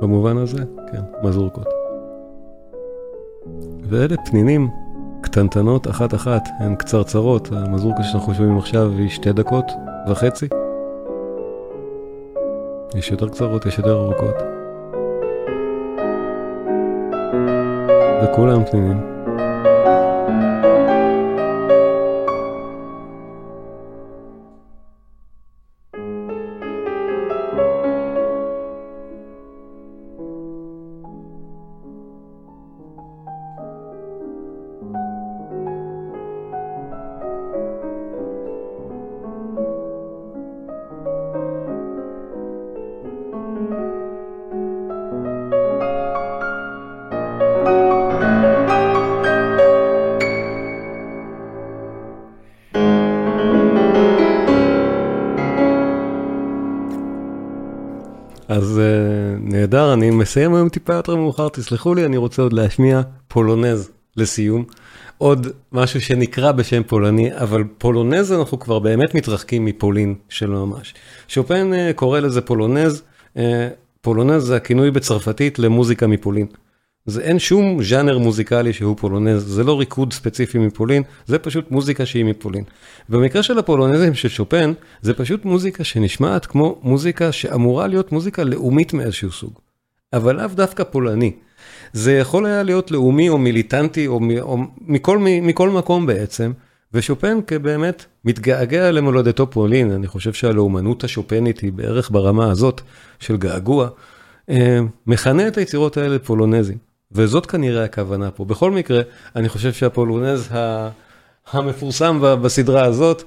במובן 0.00 0.36
הזה, 0.36 0.62
כן, 0.92 1.00
מזורקות. 1.22 1.73
ואלה 3.88 4.16
פנינים 4.16 4.70
קטנטנות 5.20 5.88
אחת-אחת, 5.88 6.48
הן 6.58 6.74
קצרצרות, 6.74 7.48
המזורקה 7.52 8.02
שאנחנו 8.02 8.34
שומעים 8.34 8.58
עכשיו 8.58 8.92
היא 8.98 9.08
שתי 9.08 9.32
דקות 9.32 9.72
וחצי. 10.08 10.48
יש 12.94 13.10
יותר 13.10 13.28
קצרות, 13.28 13.66
יש 13.66 13.78
יותר 13.78 13.92
ארוכות. 13.92 14.34
וכולם 18.24 18.64
פנינים. 18.64 19.13
נהדר, 59.74 59.92
אני 59.92 60.10
מסיים 60.10 60.54
היום 60.54 60.68
טיפה 60.68 60.94
יותר 60.94 61.16
מאוחר, 61.16 61.48
תסלחו 61.48 61.94
לי, 61.94 62.04
אני 62.04 62.16
רוצה 62.16 62.42
עוד 62.42 62.52
להשמיע 62.52 63.00
פולונז 63.28 63.90
לסיום. 64.16 64.64
עוד 65.18 65.46
משהו 65.72 66.00
שנקרא 66.00 66.52
בשם 66.52 66.82
פולני, 66.82 67.36
אבל 67.36 67.64
פולונז 67.78 68.32
אנחנו 68.32 68.58
כבר 68.58 68.78
באמת 68.78 69.14
מתרחקים 69.14 69.64
מפולין 69.64 70.14
שלא 70.28 70.66
ממש. 70.66 70.94
שופן 71.28 71.70
uh, 71.72 71.92
קורא 71.92 72.20
לזה 72.20 72.40
פולונז, 72.40 73.02
uh, 73.36 73.38
פולונז 74.00 74.42
זה 74.42 74.56
הכינוי 74.56 74.90
בצרפתית 74.90 75.58
למוזיקה 75.58 76.06
מפולין. 76.06 76.46
זה 77.06 77.20
אין 77.20 77.38
שום 77.38 77.82
ז'אנר 77.82 78.18
מוזיקלי 78.18 78.72
שהוא 78.72 78.96
פולונז, 78.96 79.44
זה 79.46 79.64
לא 79.64 79.80
ריקוד 79.80 80.12
ספציפי 80.12 80.58
מפולין, 80.58 81.02
זה 81.26 81.38
פשוט 81.38 81.70
מוזיקה 81.70 82.06
שהיא 82.06 82.24
מפולין. 82.24 82.64
במקרה 83.08 83.42
של 83.42 83.58
הפולונזים 83.58 84.14
של 84.14 84.28
שופן, 84.28 84.72
זה 85.02 85.14
פשוט 85.14 85.44
מוזיקה 85.44 85.84
שנשמעת 85.84 86.46
כמו 86.46 86.78
מוזיקה 86.82 87.32
שאמורה 87.32 87.86
להיות 87.86 88.12
מוזיקה 88.12 88.44
לאומית 88.44 88.92
מאיזשהו 88.92 89.32
סוג. 89.32 89.63
אבל 90.16 90.36
לאו 90.36 90.48
דווקא 90.54 90.84
פולני. 90.84 91.32
זה 91.92 92.12
יכול 92.12 92.46
היה 92.46 92.62
להיות 92.62 92.90
לאומי 92.90 93.28
או 93.28 93.38
מיליטנטי 93.38 94.06
או, 94.06 94.20
או 94.40 94.58
מכל, 94.80 95.18
מכל 95.18 95.70
מקום 95.70 96.06
בעצם, 96.06 96.52
ושופן 96.94 97.38
כבאמת 97.46 98.04
מתגעגע 98.24 98.90
למולדתו 98.90 99.50
פולין, 99.50 99.92
אני 99.92 100.06
חושב 100.06 100.32
שהלאומנות 100.32 101.04
השופנית 101.04 101.58
היא 101.58 101.72
בערך 101.72 102.10
ברמה 102.10 102.50
הזאת 102.50 102.80
של 103.20 103.36
געגוע, 103.36 103.88
אה, 104.50 104.80
מכנה 105.06 105.48
את 105.48 105.58
היצירות 105.58 105.96
האלה 105.96 106.18
פולונזים. 106.18 106.78
וזאת 107.12 107.46
כנראה 107.46 107.84
הכוונה 107.84 108.30
פה. 108.30 108.44
בכל 108.44 108.70
מקרה, 108.70 109.02
אני 109.36 109.48
חושב 109.48 109.72
שהפולונז 109.72 110.48
המפורסם 111.52 112.20
בסדרה 112.42 112.84
הזאת, 112.84 113.22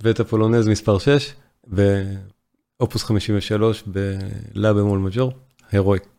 ואת 0.00 0.20
הפולונז 0.20 0.68
מספר 0.68 0.98
6, 0.98 1.34
באופוס 1.66 3.04
53 3.04 3.84
בלה 3.86 4.72
במול 4.72 4.98
מג'ור, 4.98 5.32
הירואי. 5.72 6.13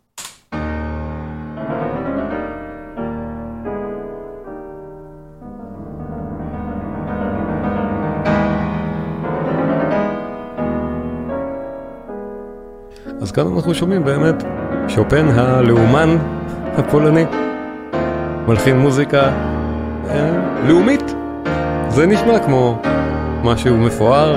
כאן 13.35 13.47
אנחנו 13.55 13.73
שומעים 13.73 14.03
באמת 14.03 14.43
שופן 14.87 15.27
הלאומן 15.29 16.17
הפולני. 16.77 17.25
מלחין 18.47 18.79
מוזיקה 18.79 19.31
אה, 20.09 20.31
לאומית. 20.67 21.15
זה 21.89 22.05
נשמע 22.05 22.39
כמו 22.39 22.81
משהו 23.43 23.77
מפואר, 23.77 24.35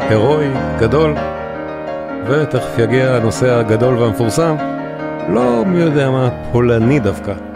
הירואי, 0.00 0.48
גדול, 0.78 1.14
ותכף 2.26 2.78
יגיע 2.78 3.14
הנושא 3.14 3.50
הגדול 3.50 3.96
והמפורסם, 3.96 4.56
לא 5.28 5.64
מי 5.66 5.78
יודע 5.78 6.10
מה, 6.10 6.28
פולני 6.52 7.00
דווקא. 7.00 7.47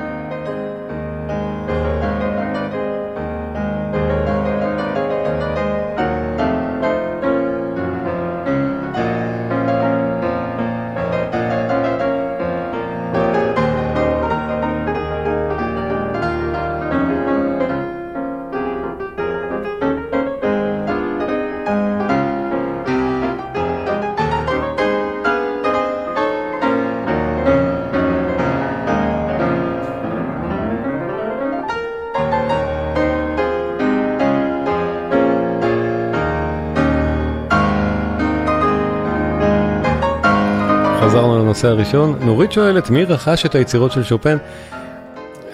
הנושא 41.64 41.76
הראשון. 41.76 42.18
נורית 42.20 42.52
שואלת, 42.52 42.90
מי 42.90 43.04
רכש 43.04 43.46
את 43.46 43.54
היצירות 43.54 43.92
של 43.92 44.02
שופן? 44.02 44.36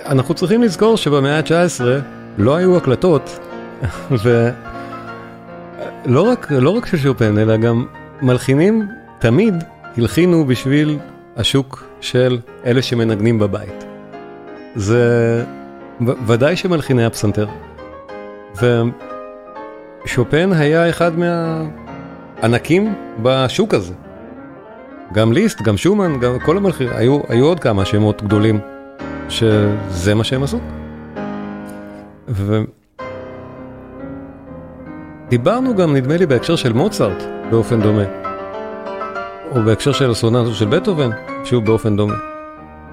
אנחנו 0.06 0.34
צריכים 0.34 0.62
לזכור 0.62 0.96
שבמאה 0.96 1.38
ה-19 1.38 1.80
לא 2.38 2.56
היו 2.56 2.76
הקלטות, 2.76 3.38
ולא 4.22 4.52
רק, 6.22 6.46
לא 6.50 6.70
רק 6.70 6.86
של 6.86 6.96
שופן, 6.96 7.38
אלא 7.38 7.56
גם 7.56 7.86
מלחינים 8.22 8.88
תמיד 9.18 9.54
הלחינו 9.96 10.44
בשביל 10.44 10.98
השוק 11.36 11.84
של 12.00 12.38
אלה 12.66 12.82
שמנגנים 12.82 13.38
בבית. 13.38 13.84
זה 14.74 15.44
ודאי 16.26 16.56
שמלחיני 16.56 17.04
הפסנתר. 17.04 17.46
ושופן 20.04 20.52
היה 20.52 20.88
אחד 20.88 21.12
מהענקים 21.18 22.94
בשוק 23.22 23.74
הזה. 23.74 23.94
גם 25.12 25.32
ליסט, 25.32 25.62
גם 25.62 25.76
שומן, 25.76 26.20
גם 26.20 26.38
כל 26.38 26.56
המלחינים, 26.56 26.92
היו, 26.96 27.20
היו 27.28 27.46
עוד 27.46 27.61
כמה 27.61 27.84
שמות 27.84 28.22
גדולים 28.22 28.61
שזה 29.28 30.14
מה 30.14 30.24
שהם 30.24 30.42
עשו. 30.42 30.59
ו... 32.28 32.59
דיברנו 35.28 35.76
גם, 35.76 35.96
נדמה 35.96 36.16
לי, 36.16 36.26
בהקשר 36.26 36.56
של 36.56 36.72
מוצרט 36.72 37.22
באופן 37.50 37.80
דומה, 37.80 38.04
או 39.50 39.62
בהקשר 39.62 39.92
של 39.92 40.11
הסונטות 40.11 40.54
של 40.54 40.66
בטהובן, 40.66 41.11
שוב 41.44 41.64
באופן 41.64 41.96
דומה. 41.96 42.14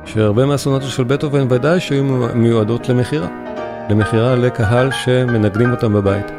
שהרבה 0.05 0.45
מהסונטות 0.45 0.89
של 0.89 1.03
בטהובן 1.03 1.47
ודאי 1.49 1.79
שהיו 1.79 2.03
מיועדות 2.35 2.89
למכירה, 2.89 3.27
למכירה 3.89 4.35
לקהל 4.35 4.91
שמנגנים 4.91 5.71
אותם 5.71 5.93
בבית. 5.93 6.31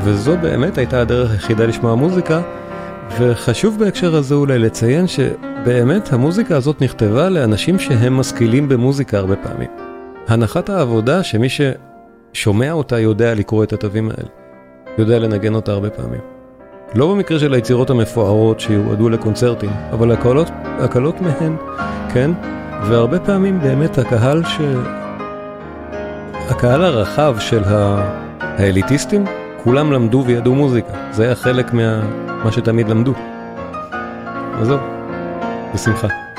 וזו 0.00 0.36
באמת 0.36 0.78
הייתה 0.78 1.00
הדרך 1.00 1.30
היחידה 1.30 1.66
לשמוע 1.66 1.94
מוזיקה, 1.94 2.40
וחשוב 3.10 3.78
בהקשר 3.78 4.16
הזה 4.16 4.34
אולי 4.34 4.58
לציין 4.58 5.06
שבאמת 5.06 6.12
המוזיקה 6.12 6.56
הזאת 6.56 6.82
נכתבה 6.82 7.28
לאנשים 7.28 7.78
שהם 7.78 8.16
משכילים 8.16 8.68
במוזיקה 8.68 9.18
הרבה 9.18 9.36
פעמים. 9.36 9.70
הנחת 10.28 10.70
העבודה 10.70 11.22
שמי 11.22 11.48
ששומע 11.48 12.72
אותה 12.72 12.98
יודע 12.98 13.34
לקרוא 13.34 13.64
את 13.64 13.72
התווים 13.72 14.10
האלה, 14.10 14.28
יודע 14.98 15.18
לנגן 15.18 15.54
אותה 15.54 15.72
הרבה 15.72 15.90
פעמים. 15.90 16.20
לא 16.94 17.10
במקרה 17.14 17.38
של 17.38 17.54
היצירות 17.54 17.90
המפוארות 17.90 18.60
שיועדו 18.60 19.08
לקונצרטים, 19.08 19.70
אבל 19.92 20.12
הקלות, 20.12 20.50
הקלות 20.64 21.20
מהן, 21.20 21.56
כן? 22.14 22.30
והרבה 22.88 23.18
פעמים 23.18 23.60
באמת 23.60 23.98
הקהל 23.98 24.44
ש... 24.44 24.58
הקהל 26.50 26.84
הרחב 26.84 27.36
של 27.38 27.62
האליטיסטים, 28.40 29.24
כולם 29.64 29.92
למדו 29.92 30.24
וידעו 30.26 30.54
מוזיקה. 30.54 30.92
זה 31.10 31.24
היה 31.24 31.34
חלק 31.34 31.72
מה... 31.72 32.02
מה 32.44 32.52
שתמיד 32.52 32.88
למדו. 32.88 33.12
אז 34.60 34.66
זהו, 34.66 34.78
בשמחה. 35.74 36.31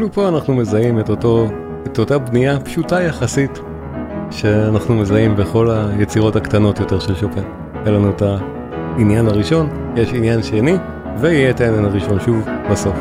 אפילו 0.00 0.12
פה 0.12 0.28
אנחנו 0.28 0.54
מזהים 0.54 1.00
את, 1.00 1.10
אותו, 1.10 1.48
את 1.86 1.98
אותה 1.98 2.18
בנייה 2.18 2.60
פשוטה 2.60 3.02
יחסית 3.02 3.60
שאנחנו 4.30 4.94
מזהים 4.94 5.36
בכל 5.36 5.70
היצירות 5.70 6.36
הקטנות 6.36 6.80
יותר 6.80 6.98
של 6.98 7.14
שופן. 7.14 7.42
היה 7.74 7.92
לנו 7.92 8.10
את 8.10 8.22
העניין 8.22 9.26
הראשון, 9.26 9.68
יש 9.96 10.12
עניין 10.12 10.42
שני, 10.42 10.76
ויהיה 11.16 11.50
את 11.50 11.60
העניין 11.60 11.84
הראשון 11.84 12.20
שוב 12.20 12.48
בסוף. 12.70 12.96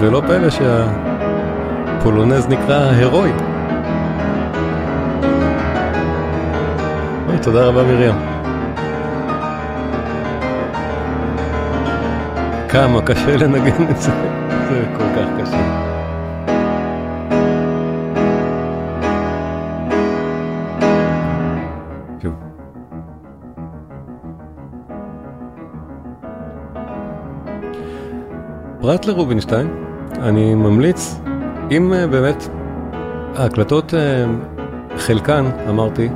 ולא 0.00 0.22
פלא 0.26 0.50
שהפולונז 2.00 2.46
נקרא 2.46 2.90
הירואי. 2.90 3.30
תודה 7.42 7.66
רבה 7.66 7.82
מרים. 7.82 8.33
כמה 12.74 13.02
קשה 13.02 13.36
לנגן 13.36 13.90
את 13.90 13.96
זה, 14.00 14.10
זה 14.68 14.84
כל 14.98 15.04
כך 15.16 15.28
קשה. 15.40 15.90
פרט 28.80 29.06
לרובינשטיין, 29.06 29.68
אני 30.22 30.54
ממליץ, 30.54 31.20
אם 31.70 31.92
אה, 31.92 32.06
באמת 32.06 32.48
ההקלטות, 33.36 33.94
אה, 33.94 34.24
חלקן, 34.96 35.44
אמרתי, 35.68 36.08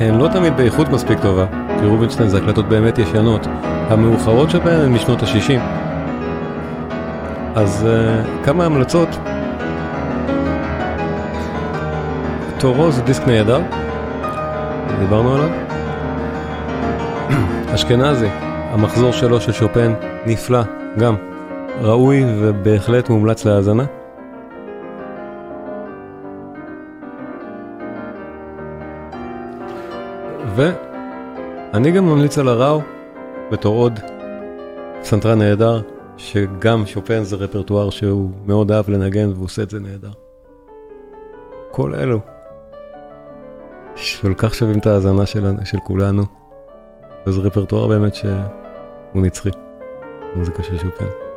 הן 0.00 0.18
לא 0.18 0.28
תמיד 0.28 0.56
באיכות 0.56 0.88
מספיק 0.88 1.18
טובה, 1.18 1.46
כי 1.80 1.86
רובינשטיין 1.86 2.28
זה 2.28 2.38
הקלטות 2.38 2.68
באמת 2.68 2.98
ישנות. 2.98 3.46
המאוחרות 3.90 4.50
שבהן 4.50 4.80
הן 4.80 4.92
משנות 4.92 5.22
ה-60. 5.22 5.60
אז 7.54 7.86
uh, 7.86 8.44
כמה 8.44 8.64
המלצות. 8.64 9.08
טורו 12.58 12.90
זה 12.90 13.02
דיסק 13.02 13.26
נהדר, 13.26 13.60
דיברנו 15.00 15.34
עליו. 15.34 15.48
אשכנזי, 17.74 18.28
המחזור 18.70 19.12
שלו 19.12 19.40
של 19.40 19.52
שופן 19.52 19.92
נפלא, 20.26 20.62
גם 20.98 21.16
ראוי 21.80 22.24
ובהחלט 22.38 23.08
מומלץ 23.08 23.44
להאזנה. 23.44 23.84
ואני 30.54 31.90
גם 31.90 32.04
ממליץ 32.04 32.38
על 32.38 32.48
הראו 32.48 32.80
בתור 33.52 33.76
עוד 33.76 34.00
פסנתרן 35.02 35.38
נהדר, 35.38 35.80
שגם 36.16 36.86
שופן 36.86 37.24
זה 37.24 37.36
רפרטואר 37.36 37.90
שהוא 37.90 38.30
מאוד 38.46 38.72
אהב 38.72 38.90
לנגן 38.90 39.28
והוא 39.28 39.44
עושה 39.44 39.62
את 39.62 39.70
זה 39.70 39.80
נהדר. 39.80 40.10
כל 41.70 41.94
אלו 41.94 42.20
כל 44.20 44.34
כך 44.36 44.54
שווים 44.54 44.78
את 44.78 44.86
ההאזנה 44.86 45.26
של, 45.26 45.46
של 45.64 45.78
כולנו. 45.84 46.22
וזה 47.26 47.40
רפרטואר 47.40 47.88
באמת 47.88 48.14
שהוא 48.14 48.30
נצחי, 49.14 49.50
מוזיקה 50.34 50.62
של 50.62 50.78
שופן. 50.78 51.29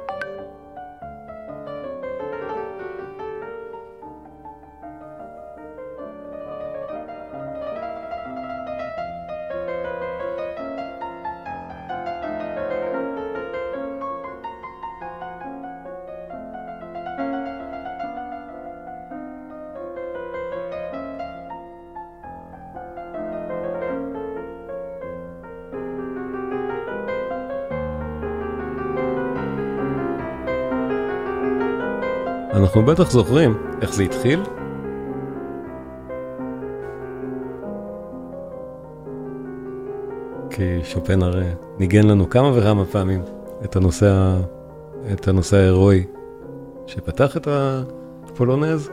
אנחנו 32.74 32.92
בטח 32.92 33.12
זוכרים 33.12 33.58
איך 33.82 33.94
זה 33.94 34.04
התחיל. 34.04 34.44
כי 40.50 40.80
שופן 40.84 41.24
הרי 41.24 41.46
ניגן 41.80 42.08
לנו 42.08 42.30
כמה 42.30 42.52
וכמה 42.58 42.86
פעמים 42.86 43.22
את 43.64 43.76
הנושא, 43.76 44.36
את 45.14 45.28
הנושא 45.28 45.58
ההירואי 45.58 46.04
שפתח 46.88 47.38
את 47.38 47.48
הפולונז. 47.48 48.90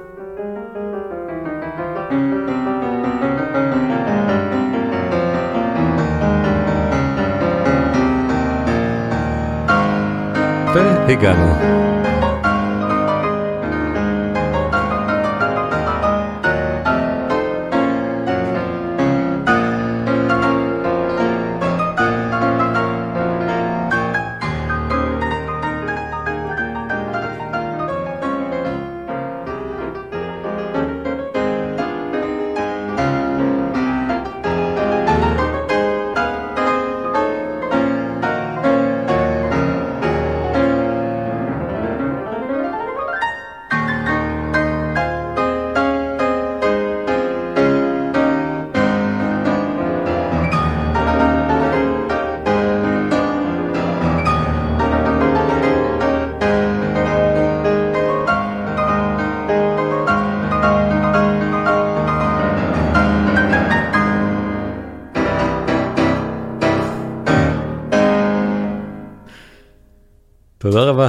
והגענו. 10.74 11.89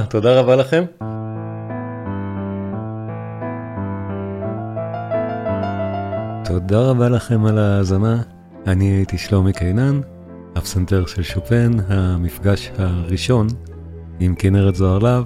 תודה 0.08 0.40
רבה 0.40 0.56
לכם. 0.56 0.84
תודה 6.44 6.80
רבה 6.80 7.08
לכם 7.08 7.44
על 7.46 7.58
ההאזנה. 7.58 8.22
אני 8.66 8.84
הייתי 8.84 9.18
שלומי 9.18 9.52
קינן, 9.52 10.00
הפסנתר 10.56 11.06
של 11.06 11.22
שופן, 11.22 11.70
המפגש 11.88 12.70
הראשון 12.78 13.46
עם 14.20 14.34
כנרת 14.34 14.74
זוהר 14.74 14.98
להב, 14.98 15.24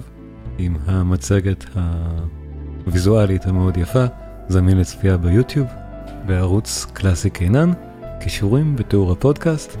עם 0.57 0.75
המצגת 0.85 1.65
הוויזואלית 2.85 3.45
המאוד 3.45 3.77
יפה, 3.77 4.05
זמין 4.47 4.77
לצפייה 4.77 5.17
ביוטיוב, 5.17 5.67
בערוץ 6.25 6.85
קלאסי 6.93 7.29
קינן, 7.29 7.71
קישורים 8.19 8.75
בתיאור 8.75 9.11
הפודקאסט, 9.11 9.77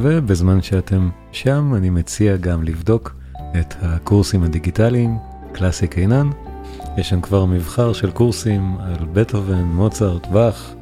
ובזמן 0.00 0.62
שאתם 0.62 1.10
שם 1.32 1.74
אני 1.76 1.90
מציע 1.90 2.36
גם 2.36 2.62
לבדוק 2.62 3.14
את 3.60 3.74
הקורסים 3.82 4.42
הדיגיטליים, 4.42 5.18
קלאסי 5.52 5.86
קינן. 5.86 6.30
יש 6.96 7.08
שם 7.08 7.20
כבר 7.20 7.44
מבחר 7.44 7.92
של 7.92 8.10
קורסים 8.10 8.76
על 8.80 9.06
בטהובן, 9.12 9.62
מוצרט, 9.64 10.26
באך, 10.26 10.74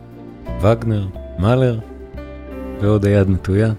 וגנר, 0.61 1.07
מאלר, 1.39 1.79
ועוד 2.81 3.05
היד 3.05 3.29
נטויה. 3.29 3.73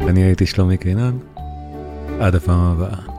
אני 0.00 0.22
הייתי 0.22 0.46
שלומי 0.46 0.76
קינן, 0.76 1.16
עד 2.20 2.34
הפעם 2.34 2.60
הבאה. 2.60 3.15